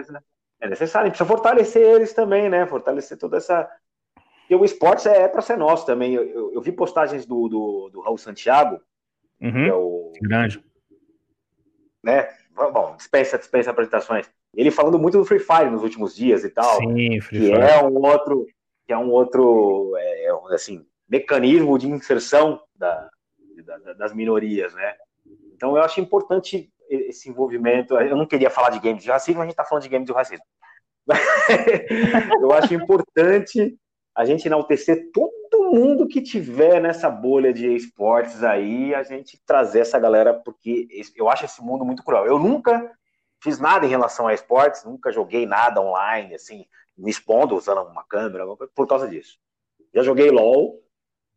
[0.60, 2.66] É necessário, precisa fortalecer eles também, né?
[2.66, 3.70] Fortalecer toda essa,
[4.50, 6.14] e o esporte é, é para ser nosso também.
[6.14, 8.82] Eu, eu, eu, vi postagens do, do, do Raul Santiago,
[9.42, 9.52] uhum.
[9.52, 10.14] que é o.
[10.22, 10.64] Grande.
[12.04, 12.30] Né?
[12.54, 14.32] Bom, dispensa, dispensa apresentações.
[14.58, 16.78] Ele falando muito do Free Fire nos últimos dias e tal.
[16.78, 17.62] Sim, Free que Fire.
[17.62, 18.48] é um outro,
[18.88, 23.08] que é um outro, é, é assim, mecanismo de inserção da,
[23.64, 24.96] da, das minorias, né?
[25.54, 27.96] Então eu acho importante esse envolvimento.
[27.96, 30.14] Eu não queria falar de games de racismo, a gente está falando de games de
[30.14, 30.46] racismo.
[32.42, 33.78] eu acho importante
[34.16, 39.82] a gente enaltecer todo mundo que tiver nessa bolha de esportes aí, a gente trazer
[39.82, 42.26] essa galera, porque eu acho esse mundo muito cruel.
[42.26, 42.92] Eu nunca
[43.42, 46.66] fiz nada em relação a esportes, nunca joguei nada online, assim,
[46.98, 49.38] me expondo usando uma câmera, por causa disso.
[49.94, 50.82] Já joguei LOL,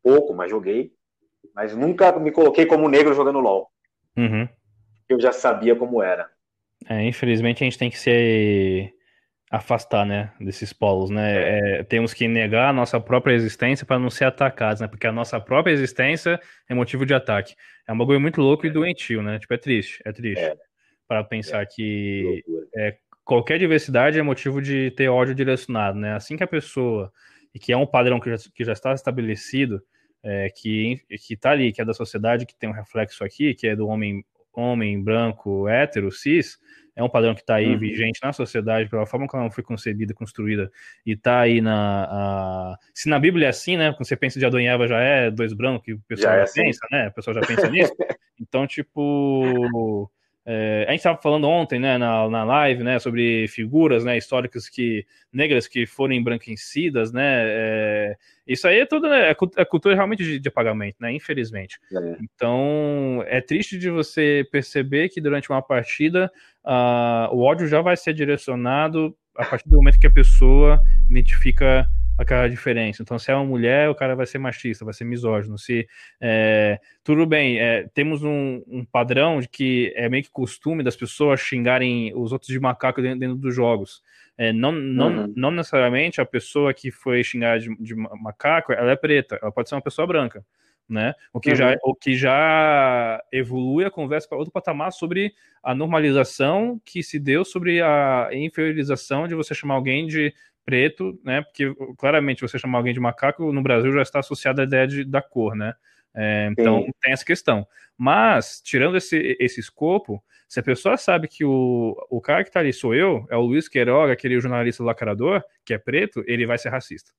[0.03, 0.93] pouco, mas joguei,
[1.55, 3.71] mas nunca me coloquei como negro jogando LOL.
[4.17, 4.49] Uhum.
[5.09, 6.31] Eu já sabia como era.
[6.89, 8.95] É, infelizmente a gente tem que ser
[9.51, 11.33] afastar, né, desses polos, né?
[11.33, 11.81] É.
[11.81, 14.87] é, temos que negar a nossa própria existência para não ser atacados, né?
[14.87, 17.57] Porque a nossa própria existência é motivo de ataque.
[17.87, 19.41] É um bagulho muito louco e doentio, né?
[19.41, 20.45] Tipo, é triste, é triste.
[20.45, 20.57] É.
[21.11, 22.45] Para pensar que
[22.77, 26.15] é, qualquer diversidade é motivo de ter ódio direcionado, né?
[26.15, 27.13] Assim que a pessoa,
[27.53, 29.83] e que é um padrão que já, que já está estabelecido,
[30.23, 33.67] é, que, que tá ali, que é da sociedade, que tem um reflexo aqui, que
[33.67, 36.61] é do homem, homem branco, hétero, cis,
[36.95, 37.79] é um padrão que está aí uhum.
[37.81, 40.71] vigente na sociedade, pela forma como ela foi concebida, construída,
[41.05, 42.05] e está aí na.
[42.05, 42.77] A...
[42.95, 43.91] Se na Bíblia é assim, né?
[43.91, 46.37] Quando você pensa de Adão e Eva já é dois brancos, que o pessoal já,
[46.37, 46.63] já é assim.
[46.63, 47.09] pensa, né?
[47.09, 47.93] O pessoal já pensa nisso.
[48.43, 50.11] Então, tipo.
[50.53, 54.69] É, a gente estava falando ontem, né, na, na live, né, sobre figuras, né, históricas
[54.69, 59.95] que negras que foram embranquecidas, né, é, isso aí é tudo, né, é, é cultura
[59.95, 61.79] realmente de, de apagamento, né, infelizmente.
[61.93, 62.17] É.
[62.21, 66.29] Então, é triste de você perceber que durante uma partida
[66.65, 71.89] uh, o ódio já vai ser direcionado a partir do momento que a pessoa identifica
[72.21, 73.03] aquela diferença.
[73.03, 75.59] Então, se é uma mulher, o cara vai ser machista, vai ser misógino.
[75.59, 75.89] Se
[76.21, 80.97] é, tudo bem, é, temos um, um, padrão de que é meio que costume das
[80.97, 84.03] pessoas xingarem os outros de macaco dentro, dentro dos jogos.
[84.37, 85.33] É, não, não, uhum.
[85.35, 89.69] não necessariamente a pessoa que foi xingada de, de macaco, ela é preta, ela pode
[89.69, 90.45] ser uma pessoa branca
[90.91, 91.15] né?
[91.33, 91.57] O que, uhum.
[91.57, 97.19] já, o que já evolui a conversa para outro patamar sobre a normalização que se
[97.19, 100.35] deu sobre a inferiorização de você chamar alguém de
[100.71, 101.43] preto, né?
[101.43, 105.05] Porque claramente você chamar alguém de macaco no Brasil já está associado à ideia de,
[105.05, 105.75] da cor, né?
[106.15, 106.91] É, então Sim.
[107.01, 107.67] tem essa questão.
[107.99, 112.61] Mas, tirando esse, esse escopo, se a pessoa sabe que o, o cara que está
[112.61, 116.59] ali sou eu, é o Luiz Queiroga, aquele jornalista lacrador, que é preto, ele vai
[116.59, 117.13] ser racista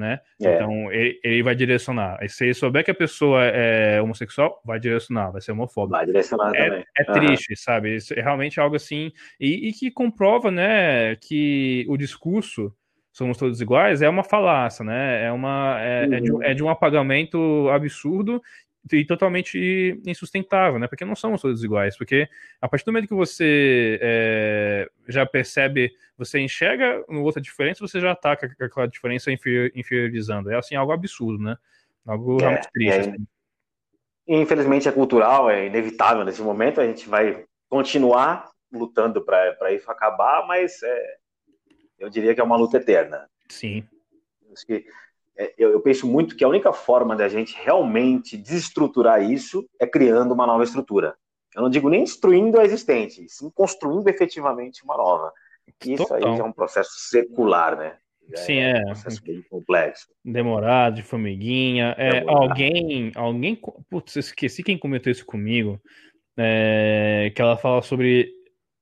[0.00, 0.20] né?
[0.42, 0.54] É.
[0.54, 2.18] Então ele, ele, vai direcionar.
[2.28, 5.96] Se ele souber que a pessoa é homossexual, vai direcionar, vai ser homofóbico.
[5.96, 6.84] Vai direcionar é, também.
[6.96, 7.12] É uhum.
[7.12, 7.96] triste, sabe?
[7.96, 12.74] Isso é realmente algo assim e, e, que comprova, né, que o discurso
[13.12, 15.24] somos todos iguais é uma falácia, né?
[15.24, 16.14] É uma é, uhum.
[16.14, 18.42] é, de, é de um apagamento absurdo
[18.90, 20.86] e totalmente insustentável, né?
[20.86, 21.96] Porque não somos todos iguais.
[21.96, 22.28] Porque
[22.60, 28.12] a partir do momento que você é, já percebe, você enxerga outra diferença, você já
[28.12, 30.50] ataca aquela diferença inferiorizando.
[30.50, 31.56] É assim algo absurdo, né?
[32.06, 32.96] Algo é, realmente triste.
[32.96, 33.26] É, assim.
[34.26, 36.80] Infelizmente é cultural, é inevitável nesse momento.
[36.80, 41.16] A gente vai continuar lutando para isso acabar, mas é,
[42.00, 43.28] eu diria que é uma luta eterna.
[43.48, 43.84] Sim.
[45.36, 49.86] É, eu, eu, penso muito que a única forma da gente realmente desestruturar isso é
[49.86, 51.14] criando uma nova estrutura.
[51.54, 55.32] Eu não digo nem destruindo a existente, sim construindo efetivamente uma nova.
[55.84, 56.32] Isso Total.
[56.32, 57.96] aí é um processo secular, né?
[58.34, 58.78] Sim, é.
[58.78, 58.80] é.
[58.80, 60.08] Um processo bem complexo.
[60.24, 61.94] Demorado, de formiguinha.
[61.98, 63.60] É, alguém, alguém.
[63.88, 65.80] Putz, esqueci quem comentou isso comigo.
[66.36, 68.32] É, que ela fala sobre.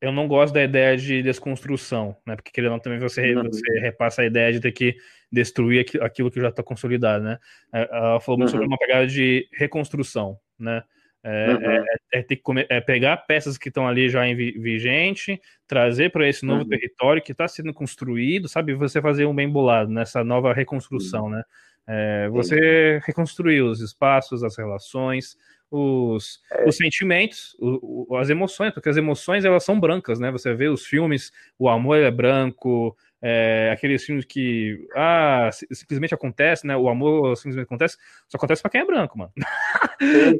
[0.00, 2.36] Eu não gosto da ideia de desconstrução, né?
[2.36, 3.44] Porque querendo ou também você, uhum.
[3.44, 4.96] você repassa a ideia de ter que
[5.30, 7.38] destruir aquilo que já está consolidado, né?
[7.72, 8.52] É, ela falou muito uhum.
[8.52, 10.82] sobre uma pegada de reconstrução, né?
[11.22, 11.70] É, uhum.
[11.70, 11.84] é,
[12.14, 16.28] é, ter que comer, é pegar peças que estão ali já em vigente, trazer para
[16.28, 16.68] esse novo uhum.
[16.68, 18.74] território que está sendo construído, sabe?
[18.74, 21.30] Você fazer um bem bolado nessa nova reconstrução, uhum.
[21.30, 21.42] né?
[21.90, 25.36] É, você reconstruir os espaços, as relações,
[25.70, 26.68] os, é.
[26.68, 30.30] os sentimentos, o, o, as emoções, porque as emoções elas são brancas, né?
[30.30, 36.66] Você vê os filmes, o amor é branco, é, aqueles filmes que ah, simplesmente acontece,
[36.66, 36.76] né?
[36.76, 37.96] O amor simplesmente acontece,
[38.28, 39.32] só acontece para quem é branco, mano.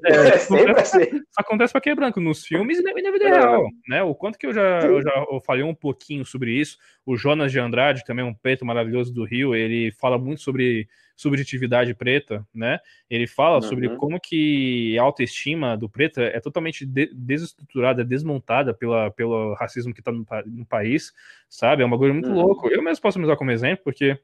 [0.07, 1.18] é, é acontece, assim.
[1.31, 3.33] só acontece para quem é branco nos filmes e na, vida é.
[3.33, 4.03] real, né?
[4.03, 6.79] O quanto que eu já, eu já eu falei um pouquinho sobre isso.
[7.05, 10.89] O Jonas de Andrade, também um preto maravilhoso do Rio, ele fala muito sobre
[11.19, 12.79] subjetividade preta, né?
[13.11, 13.62] Ele fala uhum.
[13.62, 19.93] sobre como que a autoestima do preto é totalmente de desestruturada, desmontada pela, pelo racismo
[19.93, 21.12] que está no, no, país,
[21.49, 21.83] sabe?
[21.83, 22.37] É uma coisa muito uhum.
[22.37, 22.69] louco.
[22.69, 24.16] Eu mesmo posso me usar como exemplo, porque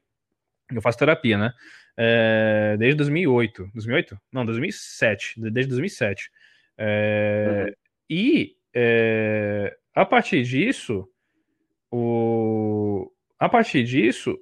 [0.73, 1.53] eu faço terapia, né?
[1.97, 3.71] É, desde 2008.
[3.73, 4.17] 2008?
[4.31, 5.41] Não, 2007.
[5.51, 6.31] Desde 2007.
[6.77, 7.73] É, uhum.
[8.09, 11.09] E é, a partir disso,
[11.91, 14.39] o, a partir disso,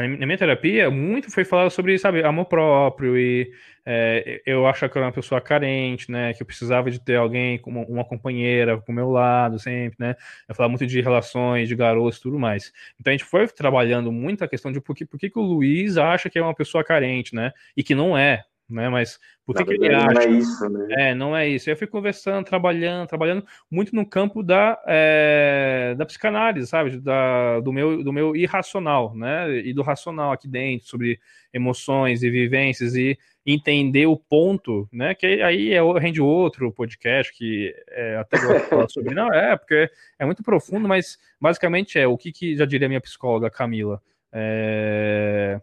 [0.00, 3.50] na minha terapia, muito foi falado sobre, sabe, amor próprio e
[3.84, 7.16] é, eu acho que eu era uma pessoa carente, né, que eu precisava de ter
[7.16, 10.14] alguém, como uma companheira com o meu lado sempre, né,
[10.46, 12.72] eu falava muito de relações, de garotos tudo mais.
[13.00, 15.42] Então a gente foi trabalhando muito a questão de por que, por que, que o
[15.42, 18.88] Luiz acha que é uma pessoa carente, né, e que não é, né?
[18.88, 20.12] Mas por que, que ele acha?
[20.12, 20.86] Não é isso, né?
[20.90, 21.70] É, não é isso.
[21.70, 27.00] Eu fui conversando, trabalhando, trabalhando muito no campo da, é, da psicanálise, sabe?
[27.00, 29.58] Da, do, meu, do meu irracional, né?
[29.58, 31.18] E do racional aqui dentro, sobre
[31.52, 35.14] emoções e vivências e entender o ponto, né?
[35.14, 39.14] Que aí é, rende outro podcast que é, até gosto de falar sobre.
[39.16, 43.00] Não, é, porque é muito profundo, mas basicamente é o que, que já diria minha
[43.00, 44.02] psicóloga Camila.
[44.30, 45.60] É,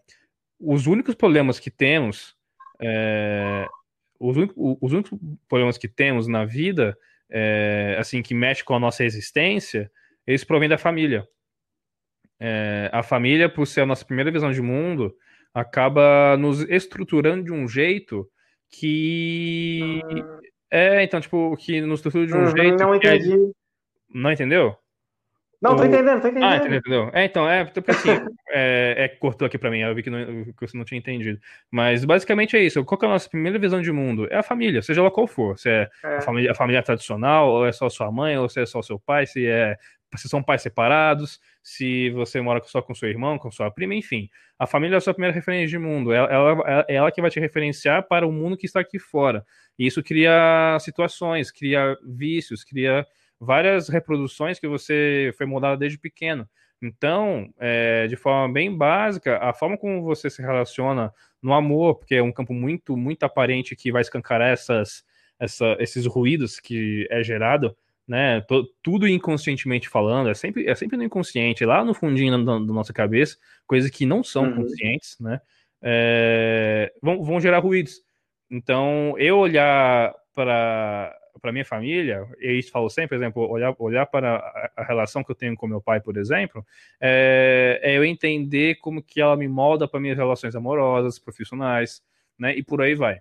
[0.59, 2.34] os únicos problemas que temos
[2.81, 3.67] é,
[4.19, 6.97] os, únicos, os, únicos, problemas que temos na vida,
[7.29, 9.91] é, assim, que mexe com a nossa existência,
[10.25, 11.27] eles provêm da família.
[12.39, 15.15] É, a família, por ser a nossa primeira visão de mundo,
[15.53, 18.29] acaba nos estruturando de um jeito
[18.69, 20.01] que.
[20.69, 22.77] É, então, tipo, que nos estrutura de um uhum, jeito.
[22.77, 23.51] Não entendi.
[24.13, 24.77] Não entendeu?
[25.61, 26.51] Não, tô entendendo, tô entendendo.
[26.51, 27.09] Ah, entendeu?
[27.13, 28.09] É, então, é, porque assim,
[28.49, 31.39] é, é, cortou aqui pra mim, eu vi que, não, que você não tinha entendido.
[31.71, 32.83] Mas basicamente é isso.
[32.83, 34.27] Qual é a nossa primeira visão de mundo?
[34.29, 35.57] É a família, seja lá qual for.
[35.57, 36.17] Se é, é.
[36.17, 38.99] A, família, a família tradicional, ou é só sua mãe, ou se é só seu
[38.99, 39.77] pai, se é
[40.17, 44.29] se são pais separados, se você mora só com seu irmão, com sua prima, enfim.
[44.57, 46.13] A família é a sua primeira referência de mundo.
[46.13, 49.45] Ela, ela, é ela que vai te referenciar para o mundo que está aqui fora.
[49.77, 53.05] E isso cria situações, cria vícios, cria
[53.39, 56.47] várias reproduções que você foi moldado desde pequeno.
[56.81, 62.15] Então, é, de forma bem básica, a forma como você se relaciona no amor, porque
[62.15, 65.03] é um campo muito, muito aparente que vai escancarar essas,
[65.39, 67.75] essa, esses ruídos que é gerado,
[68.07, 68.43] né?
[68.83, 72.93] tudo inconscientemente falando, é sempre, é sempre no inconsciente, lá no fundinho da, da nossa
[72.93, 74.55] cabeça, coisas que não são uhum.
[74.57, 75.39] conscientes, né?
[75.81, 78.01] É, vão, vão gerar ruídos.
[78.49, 84.05] Então, eu olhar para para minha família, e isso falo sempre, por exemplo, olhar, olhar
[84.05, 86.65] para a, a, relação que eu tenho com meu pai, por exemplo,
[86.99, 92.01] é, é eu entender como que ela me molda para minhas relações amorosas, profissionais,
[92.37, 92.55] né?
[92.55, 93.19] E por aí vai.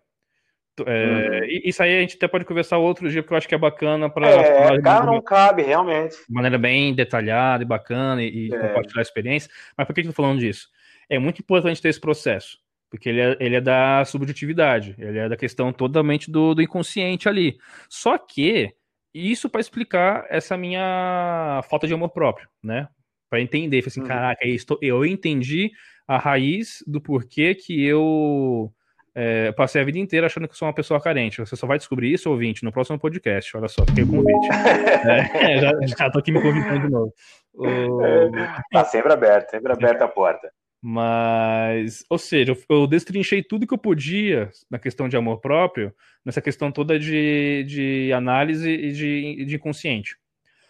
[0.87, 1.61] É, uhum.
[1.65, 4.11] Isso aí a gente até pode conversar outro dia, porque eu acho que é bacana
[4.11, 4.29] para.
[4.29, 6.17] É, cara, não cabe, realmente.
[6.17, 8.59] De maneira bem detalhada e bacana e, é.
[8.59, 9.51] compartilhar a experiência.
[9.77, 10.69] Mas por que, que eu tô falando disso?
[11.09, 12.64] É muito importante ter esse processo
[12.95, 17.29] porque ele é, ele é da subjetividade, ele é da questão totalmente do, do inconsciente
[17.29, 17.59] ali.
[17.89, 18.73] Só que
[19.13, 22.87] isso para explicar essa minha falta de amor próprio, né?
[23.29, 24.07] Para entender, assim, uhum.
[24.07, 25.73] caraca, é eu entendi
[26.07, 28.73] a raiz do porquê que eu
[29.13, 31.41] é, passei a vida inteira achando que sou uma pessoa carente.
[31.41, 33.57] Você só vai descobrir isso, ouvinte, no próximo podcast.
[33.57, 34.49] Olha só, fiquei o convite.
[35.43, 37.13] é, já, já tô aqui me convidando de novo.
[37.55, 38.31] O...
[38.71, 40.49] Tá sempre aberto, sempre aberta a porta.
[40.87, 46.43] Mas, ou seja, eu destrinchei tudo que eu podia na questão de amor próprio, nessa
[46.43, 50.19] questão toda de, de análise e de, de inconsciente.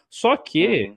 [0.09, 0.97] Só que, uhum.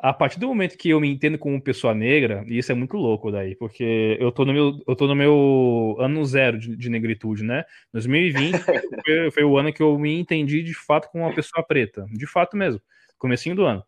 [0.00, 2.96] a partir do momento que eu me entendo como pessoa negra, e isso é muito
[2.96, 6.88] louco daí, porque eu tô no meu, eu tô no meu ano zero de, de
[6.88, 7.62] negritude, né?
[7.92, 8.56] 2020
[9.04, 12.26] foi, foi, o ano que eu me entendi de fato como uma pessoa preta, de
[12.26, 12.80] fato mesmo,
[13.18, 13.84] comecinho do ano.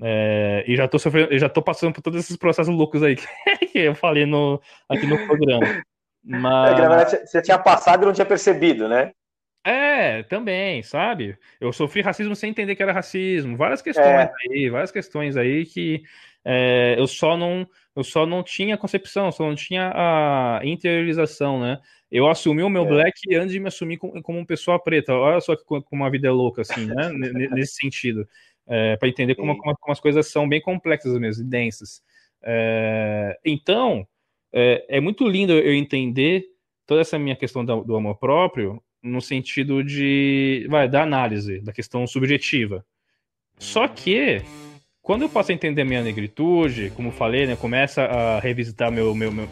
[0.00, 3.16] É, e já tô sofrendo, já tô passando por todos esses processos loucos aí
[3.72, 5.82] que eu falei no, aqui no programa.
[6.24, 6.72] Mas...
[6.72, 9.12] É, verdade, você tinha passado e não tinha percebido, né?
[9.64, 11.36] É, também, sabe?
[11.60, 13.56] Eu sofri racismo sem entender que era racismo.
[13.56, 14.32] Várias questões é.
[14.50, 16.02] aí, várias questões aí que
[16.44, 21.78] é, eu só não eu só não tinha concepção, só não tinha a interiorização, né?
[22.10, 22.88] Eu assumi o meu é.
[22.88, 25.12] black antes de me assumir como, como uma pessoa preta.
[25.12, 27.10] Olha só como uma vida é louca, assim, né?
[27.50, 28.26] Nesse sentido.
[28.68, 32.02] É, para entender como, como, como, as coisas são bem complexas mesmo, e densas.
[32.42, 34.06] É, então,
[34.52, 36.44] é, é, muito lindo eu entender
[36.86, 41.72] toda essa minha questão do, do amor próprio no sentido de vai da análise da
[41.72, 42.84] questão subjetiva.
[43.58, 44.42] Só que
[45.08, 49.32] quando eu posso entender a minha negritude, como falei, né, começa a revisitar meu, meu,
[49.32, 49.48] meu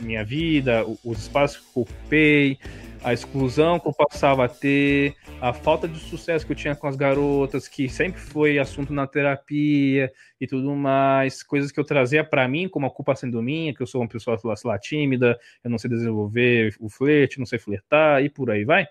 [0.00, 2.58] minha vida, os espaços que ocupei,
[3.02, 6.86] a exclusão que eu passava a ter, a falta de sucesso que eu tinha com
[6.86, 12.22] as garotas, que sempre foi assunto na terapia e tudo mais, coisas que eu trazia
[12.22, 15.70] para mim como a culpa sendo minha, que eu sou uma pessoa lá, tímida, eu
[15.70, 18.86] não sei desenvolver o flerte, não sei flertar e por aí vai.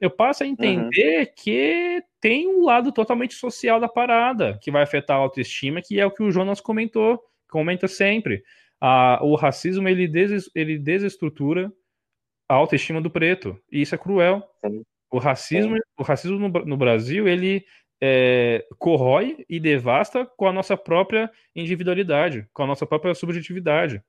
[0.00, 0.52] Eu passo a uhum.
[0.52, 1.32] entender uhum.
[1.36, 6.06] que tem um lado totalmente social da parada, que vai afetar a autoestima, que é
[6.06, 8.44] o que o Jonas comentou, comenta sempre.
[8.80, 11.72] Ah, o racismo ele, des, ele desestrutura
[12.48, 13.58] a autoestima do preto.
[13.70, 14.42] E isso é cruel.
[14.64, 14.82] Sim.
[15.10, 15.82] O racismo, Sim.
[15.98, 17.64] o racismo no, no Brasil, ele
[18.00, 24.02] é, corrói e devasta com a nossa própria individualidade, com a nossa própria subjetividade.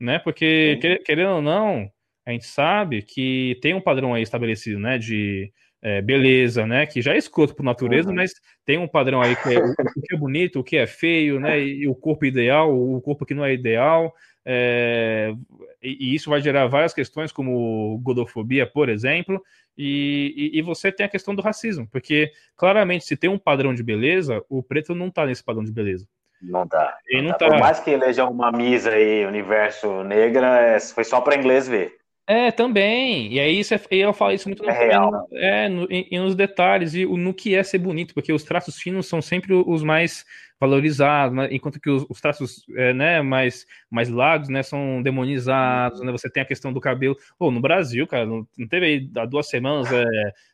[0.00, 0.18] Né?
[0.18, 1.90] Porque, querendo ou não,
[2.26, 4.98] a gente sabe que tem um padrão aí estabelecido, né?
[4.98, 6.86] De é, beleza, né?
[6.86, 8.16] Que já é escroto por natureza, uhum.
[8.16, 8.32] mas
[8.64, 11.38] tem um padrão aí que é o, o, que é bonito, o que é feio,
[11.38, 11.60] né?
[11.60, 14.12] E o corpo ideal, o corpo que não é ideal.
[14.44, 15.34] É,
[15.82, 19.42] e, isso vai gerar várias questões, como godofobia, por exemplo,
[19.76, 23.74] e, e, e, você tem a questão do racismo, porque claramente, se tem um padrão
[23.74, 26.06] de beleza, o preto não tá nesse padrão de beleza.
[26.42, 26.98] Não tá.
[27.10, 27.48] Não não tá.
[27.48, 31.96] Por mais que eleja uma misa aí, universo negra, é, foi só para inglês ver.
[32.26, 33.32] É, também.
[33.32, 35.28] E aí isso é, eu falo isso muito no, é real.
[35.32, 39.06] É, no, e, nos detalhes e no que é ser bonito, porque os traços finos
[39.06, 40.24] são sempre os mais
[40.58, 41.48] valorizados, né?
[41.50, 46.10] enquanto que os, os traços é, né, mais, mais largos né, são demonizados, né?
[46.12, 47.16] Você tem a questão do cabelo.
[47.38, 50.04] Pô, no Brasil, cara, não, não teve aí há duas semanas é,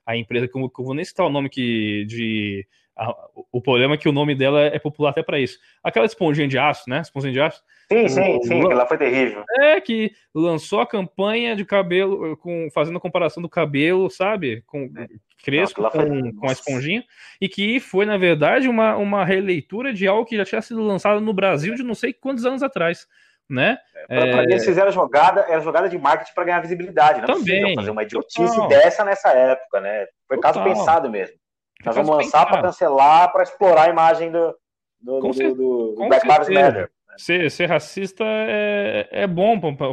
[0.04, 2.66] a empresa, que eu, que eu vou nem citar o nome que, de.
[3.00, 3.14] A,
[3.50, 5.58] o problema é que o nome dela é popular até para isso.
[5.82, 7.00] Aquela esponjinha de aço, né?
[7.00, 9.42] Esponjinha de aço Sim, sim, sim, ela foi terrível.
[9.58, 14.62] É, que lançou a campanha de cabelo, com, fazendo a comparação do cabelo, sabe?
[14.64, 15.08] Com é.
[15.42, 17.02] crespo, Não, com, com a esponjinha,
[17.40, 21.20] e que foi, na verdade, uma, uma releitura de algo que já tinha sido lançado
[21.20, 23.08] no Brasil de não sei quantos anos atrás.
[23.48, 23.76] Né?
[24.08, 24.42] É, é...
[24.44, 28.04] eles fizeram jogada, era jogada de marketing para ganhar visibilidade, não é Também, fazer uma
[28.04, 28.68] idiotice total.
[28.68, 30.06] dessa nessa época, né?
[30.28, 30.52] Foi total.
[30.52, 31.39] caso pensado mesmo.
[31.84, 34.54] Nós vamos lançar para cancelar, para explorar a imagem do,
[35.00, 35.54] do, do, do,
[35.94, 36.90] do Black Lives Matter.
[37.16, 39.88] Ser, ser racista é, é bom para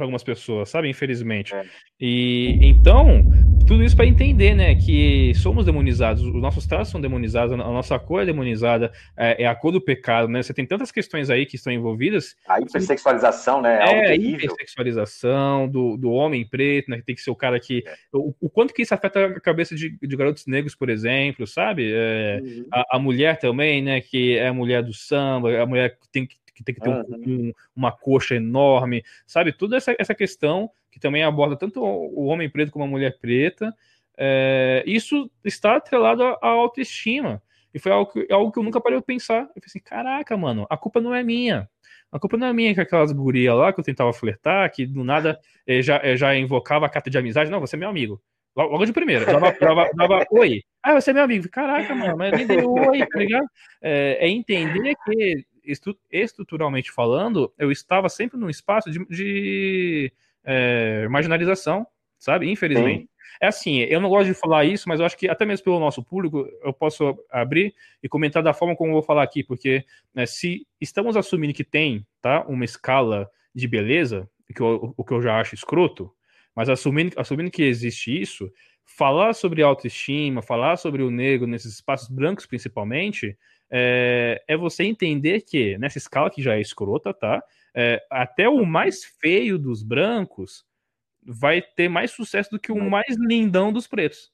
[0.00, 0.88] algumas pessoas, sabe?
[0.88, 1.54] Infelizmente.
[1.54, 1.64] É.
[2.00, 3.24] E então,
[3.64, 7.98] tudo isso para entender, né, que somos demonizados, os nossos traços são demonizados, a nossa
[7.98, 10.42] cor é demonizada, é, é, a cor do pecado, né?
[10.42, 12.36] Você tem tantas questões aí que estão envolvidas.
[12.48, 13.78] A hipersexualização, né?
[13.80, 16.98] É, a hipersexualização do, do homem preto, né?
[16.98, 17.84] Que tem que ser o cara que.
[17.86, 17.94] É.
[18.12, 21.92] O, o quanto que isso afeta a cabeça de, de garotos negros, por exemplo, sabe?
[21.92, 22.66] É, uhum.
[22.72, 24.00] a, a mulher também, né?
[24.00, 26.90] Que é a mulher do samba, a mulher que tem que que tem que ter
[26.90, 27.04] uhum.
[27.08, 29.52] um, um, uma coxa enorme, sabe?
[29.52, 33.74] Toda essa, essa questão que também aborda tanto o homem preto como a mulher preta.
[34.16, 37.42] É, isso está atrelado à autoestima.
[37.74, 39.40] E foi algo que, algo que eu nunca parei de pensar.
[39.40, 41.68] Eu falei assim: caraca, mano, a culpa não é minha.
[42.12, 45.02] A culpa não é minha que aquelas gurias lá que eu tentava flertar, que do
[45.02, 47.50] nada eh, já, eh, já invocava a carta de amizade.
[47.50, 48.20] Não, você é meu amigo.
[48.54, 49.24] Logo de primeira.
[49.24, 50.62] Dava, dava, dava oi.
[50.82, 51.48] Ah, você é meu amigo.
[51.48, 53.46] Caraca, mano, mas nem deu oi, tá ligado?
[53.80, 55.46] É, é entender que
[56.10, 60.12] estruturalmente falando, eu estava sempre num espaço de, de
[60.44, 61.86] é, marginalização,
[62.18, 62.50] sabe?
[62.50, 63.02] Infelizmente.
[63.02, 63.08] Sim.
[63.40, 65.80] É assim, eu não gosto de falar isso, mas eu acho que até mesmo pelo
[65.80, 69.84] nosso público eu posso abrir e comentar da forma como eu vou falar aqui, porque
[70.14, 75.12] né, se estamos assumindo que tem tá, uma escala de beleza, que eu, o que
[75.12, 76.12] eu já acho escroto,
[76.54, 78.48] mas assumindo, assumindo que existe isso,
[78.84, 83.36] falar sobre autoestima, falar sobre o negro nesses espaços brancos principalmente,
[83.70, 87.42] é, é você entender que, nessa escala que já é escrota, tá?
[87.74, 90.64] É, até o mais feio dos brancos
[91.22, 94.32] vai ter mais sucesso do que o mais lindão dos pretos.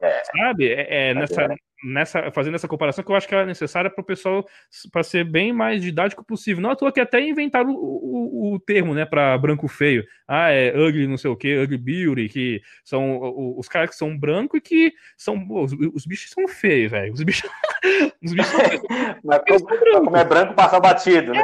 [0.00, 0.24] É.
[0.24, 0.68] Sabe?
[0.68, 1.48] É, é nessa,
[1.86, 4.44] nessa, fazendo essa comparação que eu acho que ela é necessária para o pessoal
[4.90, 6.62] para ser bem mais didático possível.
[6.62, 10.04] Não à toa que até inventaram o, o, o termo, né, para branco feio.
[10.26, 13.20] Ah, é ugly, não sei o que, ugly beauty, que são
[13.56, 15.46] os caras que são branco e que são.
[15.50, 17.12] Os, os bichos são feios, velho.
[17.12, 17.48] Os bichos.
[18.22, 18.82] os bichos são feios.
[19.24, 21.42] mas como, como, é branco, passa batido, né?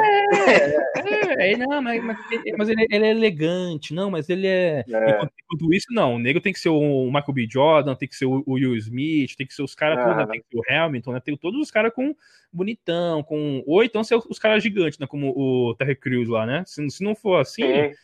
[1.37, 4.83] É, é, não, mas, mas, ele, ele, é elegante, não, mas ele é.
[4.87, 5.09] é.
[5.11, 6.15] Enquanto, enquanto, isso, não.
[6.15, 7.47] O negro tem que ser o Michael B.
[7.49, 10.03] Jordan, tem que ser o, o Will Smith, tem que ser os caras,
[10.37, 10.43] né?
[10.49, 11.19] ser o Hamilton, né?
[11.19, 12.15] Tem todos os caras com
[12.51, 13.63] bonitão, com.
[13.65, 15.07] Ou então ser os caras gigantes, né?
[15.07, 16.63] Como o Terry Crews lá, né?
[16.65, 17.95] Se, se não for assim, Sim.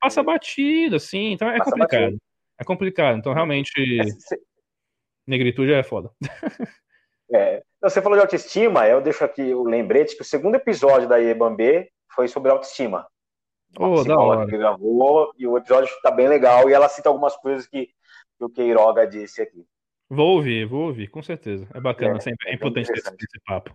[0.00, 1.32] passa batido, assim.
[1.32, 2.02] Então é passa complicado.
[2.02, 2.22] Batido.
[2.58, 3.18] É complicado.
[3.18, 3.72] Então, realmente.
[4.00, 4.36] É,
[5.26, 6.10] negritude é foda.
[7.32, 7.62] É.
[7.80, 11.90] Você falou de autoestima, eu deixo aqui o lembrete que o segundo episódio da Iebambê
[12.14, 13.06] foi sobre autoestima.
[13.78, 14.46] Oh, da hora.
[14.46, 17.86] Que gravou, e o episódio está bem legal, e ela cita algumas coisas que,
[18.38, 19.66] que o Queiroga disse aqui.
[20.08, 21.66] Vou ouvir, vou ouvir, com certeza.
[21.74, 23.74] É bacana, é, sempre, é, é importante esse, esse, papo.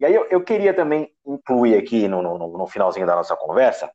[0.00, 3.90] E aí eu, eu, queria também incluir aqui no, no, no, finalzinho da nossa conversa,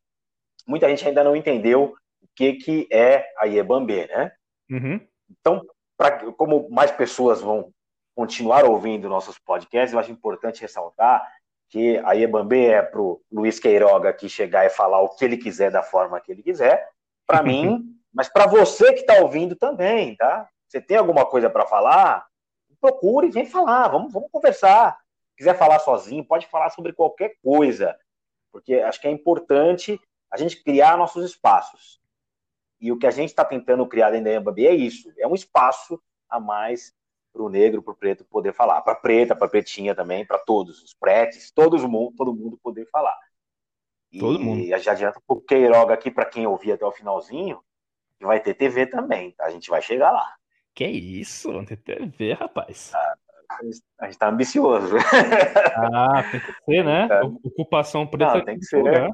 [0.67, 4.31] muita gente ainda não entendeu o que, que é a Iebambê, né?
[4.69, 4.99] Uhum.
[5.29, 5.65] Então,
[5.97, 7.71] pra, como mais pessoas vão
[8.15, 11.25] continuar ouvindo nossos podcasts, eu acho importante ressaltar
[11.69, 15.37] que a Iebambê é para o Luiz Queiroga aqui chegar e falar o que ele
[15.37, 16.87] quiser da forma que ele quiser,
[17.25, 20.47] para mim, mas para você que está ouvindo também, tá?
[20.73, 22.25] Você tem alguma coisa para falar?
[22.81, 24.97] Procure, vem falar, vamos, vamos conversar.
[25.29, 27.95] Se quiser falar sozinho, pode falar sobre qualquer coisa,
[28.51, 30.01] porque acho que é importante
[30.31, 32.01] a gente criar nossos espaços.
[32.81, 35.35] E o que a gente está tentando criar dentro da Iebambê é isso, é um
[35.35, 36.91] espaço a mais
[37.31, 40.25] para o negro, para o preto poder falar, para a preta, para a pretinha também,
[40.25, 43.15] para todos, os pretes, todo mundo, todo mundo poder falar.
[44.11, 44.65] E todo mundo.
[44.65, 47.63] já adianta o Queiroga aqui para quem ouvir até o finalzinho,
[48.17, 49.45] que vai ter TV também, tá?
[49.45, 50.35] A gente vai chegar lá.
[50.73, 51.51] Que isso,
[51.83, 52.91] TV, rapaz.
[52.95, 53.15] Ah,
[53.99, 54.95] a gente tá ambicioso.
[55.75, 57.07] Ah, tem que ser, né?
[57.11, 57.23] É.
[57.23, 58.35] Ocupação preta.
[58.37, 58.83] Não, tem que ser.
[58.83, 59.09] Né?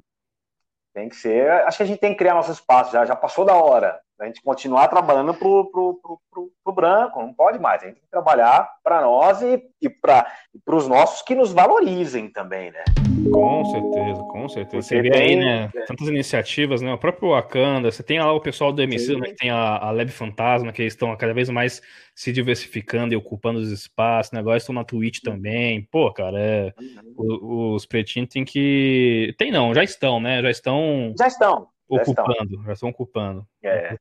[0.94, 1.50] Tem que ser.
[1.52, 4.26] Acho que a gente tem que criar nosso espaço, já, já passou da hora a
[4.26, 7.82] gente continuar trabalhando pro, pro, pro, pro, pro branco, não pode mais.
[7.82, 10.26] A gente tem que trabalhar para nós e, e para
[10.68, 12.84] os nossos que nos valorizem também, né?
[13.32, 14.88] Com certeza, com certeza.
[14.88, 15.82] Você vê aí, né, é.
[15.82, 16.94] tantas iniciativas, né?
[16.94, 19.92] O próprio Wakanda, você tem lá o pessoal do MC, né, que tem a, a
[19.92, 21.82] Lab Fantasma, que eles estão cada vez mais
[22.14, 24.40] se diversificando e ocupando os espaços, né?
[24.40, 25.88] Agora estão na Twitch também.
[25.92, 26.74] Pô, cara, é,
[27.16, 29.34] os, os pretinhos tem que.
[29.38, 30.42] Tem não, já estão, né?
[30.42, 31.14] Já estão.
[31.18, 31.68] Já estão.
[31.88, 33.46] Ocupando, já estão ocupando.
[33.64, 33.98] É.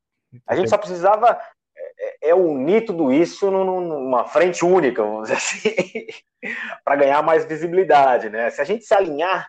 [0.47, 1.41] A gente só precisava
[1.99, 6.07] é, é unir tudo isso numa frente única, vamos dizer assim,
[6.85, 8.51] para ganhar mais visibilidade, né?
[8.51, 9.49] Se a gente se alinhar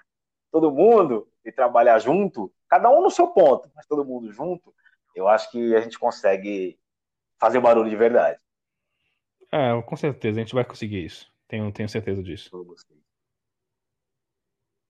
[0.52, 4.74] todo mundo e trabalhar junto, cada um no seu ponto, mas todo mundo junto,
[5.16, 6.78] eu acho que a gente consegue
[7.40, 8.40] fazer barulho de verdade.
[9.52, 11.32] É, com certeza, a gente vai conseguir isso.
[11.48, 12.50] Tenho, tenho certeza disso.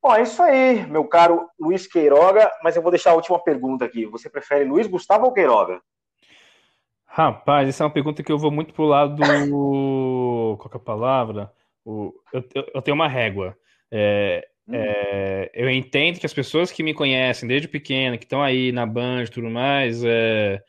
[0.01, 3.83] Bom, é isso aí, meu caro Luiz Queiroga, mas eu vou deixar a última pergunta
[3.83, 4.05] aqui.
[4.05, 5.81] Você prefere Luiz Gustavo ou Queiroga?
[7.05, 10.57] Rapaz, essa é uma pergunta que eu vou muito pro lado do.
[10.61, 11.51] Qual é a palavra?
[11.83, 12.13] O...
[12.31, 13.57] Eu, eu, eu tenho uma régua.
[13.91, 14.71] É, hum.
[14.75, 18.85] é, eu entendo que as pessoas que me conhecem desde pequeno, que estão aí na
[18.85, 20.61] Band e tudo mais, é,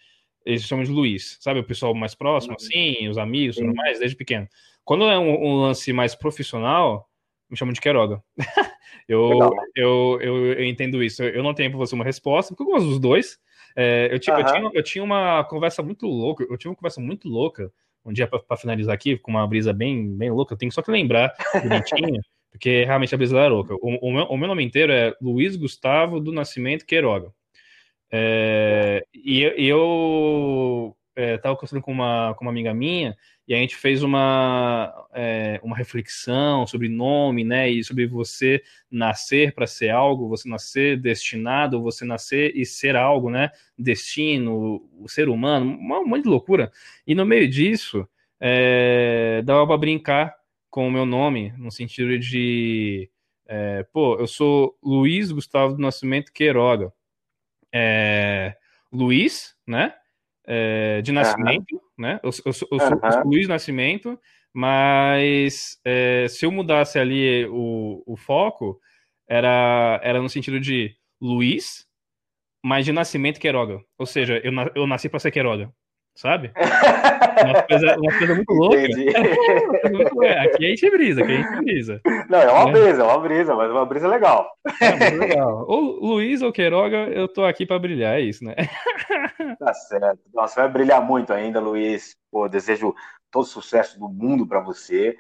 [0.44, 1.60] eles chamam de Luiz, sabe?
[1.60, 2.66] O pessoal mais próximo, uhum.
[2.66, 4.48] assim, os amigos tudo mais, desde pequeno.
[4.82, 7.09] Quando é um, um lance mais profissional,
[7.50, 8.22] me chamam de Queiroga.
[9.08, 9.38] eu,
[9.74, 11.22] eu, eu, eu, entendo isso.
[11.22, 13.38] Eu não tenho para você uma resposta, porque eu gosto dos dois.
[13.76, 14.42] É, eu, tinha, uhum.
[14.42, 17.72] eu, tinha, eu tinha uma conversa muito louca, eu tive uma conversa muito louca
[18.04, 20.54] um dia para finalizar aqui, com uma brisa bem, bem louca.
[20.54, 22.20] Eu tenho só que lembrar bonitinho,
[22.50, 23.74] porque realmente a brisa era louca.
[23.74, 27.32] O, o, meu, o meu nome inteiro é Luiz Gustavo do Nascimento Queiroga.
[28.10, 33.16] É, e, e eu é, conversando com uma, com uma amiga minha
[33.46, 37.68] e a gente fez uma, é, uma reflexão sobre nome, né?
[37.68, 43.28] E sobre você nascer para ser algo, você nascer destinado, você nascer e ser algo,
[43.28, 43.50] né?
[43.76, 46.70] Destino, o ser humano, um monte de loucura.
[47.04, 48.08] E no meio disso,
[48.38, 50.34] é, dava para brincar
[50.70, 53.10] com o meu nome, no sentido de,
[53.48, 56.92] é, pô, eu sou Luiz Gustavo do Nascimento Queiroga.
[57.72, 58.56] É,
[58.92, 59.94] Luiz, né?
[60.52, 61.80] É, de nascimento, uhum.
[61.96, 62.18] né?
[62.24, 62.68] Eu, eu, eu sou.
[63.24, 64.18] Luiz Nascimento,
[64.52, 68.80] mas é, se eu mudasse ali o, o foco,
[69.28, 71.86] era, era no sentido de Luiz,
[72.64, 73.80] mas de nascimento Queiroga.
[73.96, 75.72] Ou seja, eu, eu nasci para ser Queiroga.
[76.14, 76.52] Sabe?
[77.40, 78.76] Uma coisa, uma coisa muito louca.
[80.22, 82.00] É, aqui a gente brisa, aqui a gente brisa.
[82.28, 82.72] Não, é uma é.
[82.72, 84.50] brisa, é uma brisa, mas uma brisa legal.
[84.80, 85.64] É, legal.
[85.66, 88.54] Ou Luiz ou Queiroga, eu tô aqui para brilhar, é isso, né?
[89.58, 90.20] Tá certo.
[90.34, 92.16] Nossa, vai brilhar muito ainda, Luiz.
[92.30, 92.94] Pô, desejo
[93.30, 95.16] todo sucesso do mundo para você.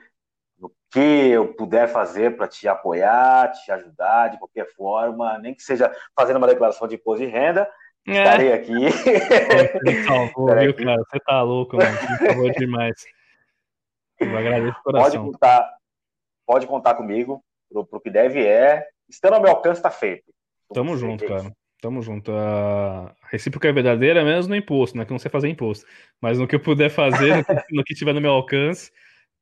[0.58, 5.62] No que eu puder fazer para te apoiar, te ajudar de qualquer forma, nem que
[5.62, 7.68] seja fazendo uma declaração de imposto de renda, é.
[8.06, 8.72] Estarei aqui.
[9.84, 11.02] Você salvou, viu, cara?
[11.02, 11.96] Você tá louco, mano.
[11.96, 13.04] Você salvou demais.
[14.18, 15.10] Eu agradeço o coração.
[15.10, 15.74] Pode contar,
[16.46, 17.42] pode contar comigo.
[17.70, 18.86] Pro, pro que deve é.
[19.08, 20.32] Estando ao meu alcance, tá feito.
[20.72, 21.52] Tamo junto, cara.
[21.80, 22.30] Tamo junto.
[22.32, 25.04] A recíproca é verdadeira mesmo no imposto, né?
[25.04, 25.86] Que eu não sei fazer imposto.
[26.20, 28.92] Mas no que eu puder fazer, no que tiver no meu alcance,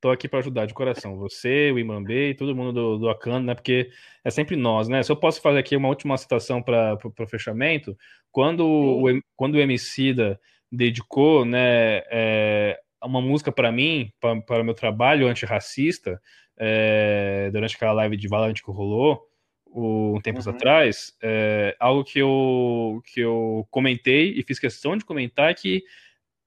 [0.00, 1.16] tô aqui para ajudar de coração.
[1.18, 3.54] Você, o Imambê e todo mundo do, do Akano, né?
[3.54, 3.90] Porque
[4.24, 5.02] é sempre nós, né?
[5.02, 7.96] Se eu posso fazer aqui uma última citação para o fechamento,
[8.30, 14.74] quando o, quando o Emicida dedicou, né, é, uma música para mim, para o meu
[14.74, 16.20] trabalho antirracista,
[16.56, 19.26] é, durante aquela live de Valorant que rolou,
[19.70, 20.52] um tempos uhum.
[20.52, 25.84] atrás, é, algo que eu, que eu comentei e fiz questão de comentar é que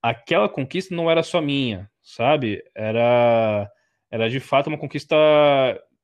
[0.02, 2.62] aquela conquista não era só minha, sabe?
[2.74, 3.70] Era,
[4.10, 5.16] era de fato uma conquista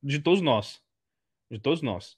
[0.03, 0.81] de todos nós.
[1.51, 2.16] De todos nós.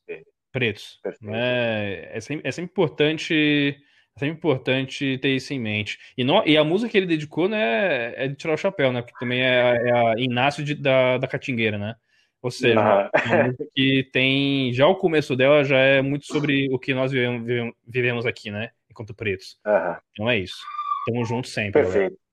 [0.52, 1.00] Pretos.
[1.20, 2.16] Né?
[2.16, 3.76] É, sempre, é sempre importante.
[4.16, 5.98] É sempre importante ter isso em mente.
[6.16, 9.02] E, não, e a música que ele dedicou, né, é de tirar o chapéu, né?
[9.02, 11.94] Porque também é, é a Inácio de, da, da Catingueira, né?
[12.42, 13.10] Ou seja, ah.
[13.26, 14.72] uma música que tem.
[14.72, 18.70] Já o começo dela já é muito sobre o que nós vivemos, vivemos aqui, né?
[18.90, 19.58] Enquanto pretos.
[19.64, 19.96] Uhum.
[20.10, 20.58] Então é isso.
[21.06, 21.82] Tamo junto sempre.
[21.82, 21.94] Perfeito.
[21.98, 22.29] Galera.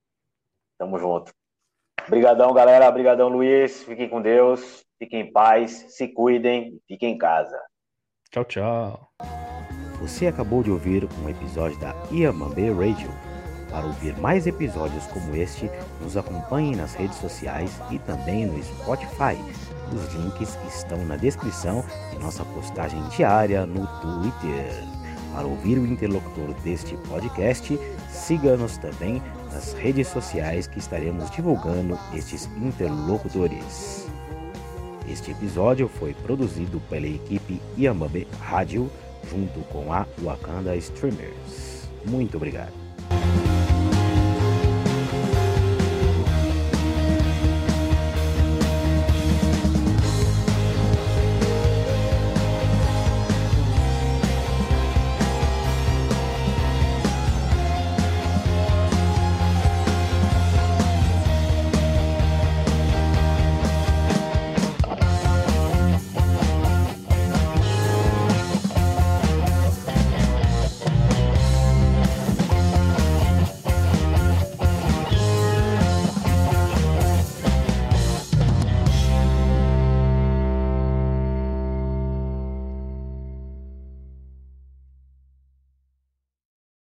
[0.78, 1.32] Tamo junto.
[2.06, 2.88] Obrigadão, galera.
[2.88, 3.84] Obrigadão, Luiz.
[3.84, 4.86] Fiquem com Deus.
[5.00, 5.86] Fiquem em paz.
[5.90, 6.80] Se cuidem.
[6.88, 7.60] Fiquem em casa.
[8.32, 9.12] Tchau, tchau.
[10.00, 13.10] Você acabou de ouvir um episódio da Iamambe Radio.
[13.70, 15.70] Para ouvir mais episódios como este,
[16.02, 19.38] nos acompanhe nas redes sociais e também no Spotify.
[19.94, 21.84] Os links estão na descrição
[22.14, 24.84] e nossa postagem diária no Twitter.
[25.34, 27.78] Para ouvir o interlocutor deste podcast,
[28.10, 29.22] siga-nos também
[29.52, 34.08] nas redes sociais que estaremos divulgando estes interlocutores.
[35.10, 38.90] Este episódio foi produzido pela equipe Yamabe Rádio
[39.30, 41.88] junto com a Wakanda Streamers.
[42.06, 42.87] Muito obrigado.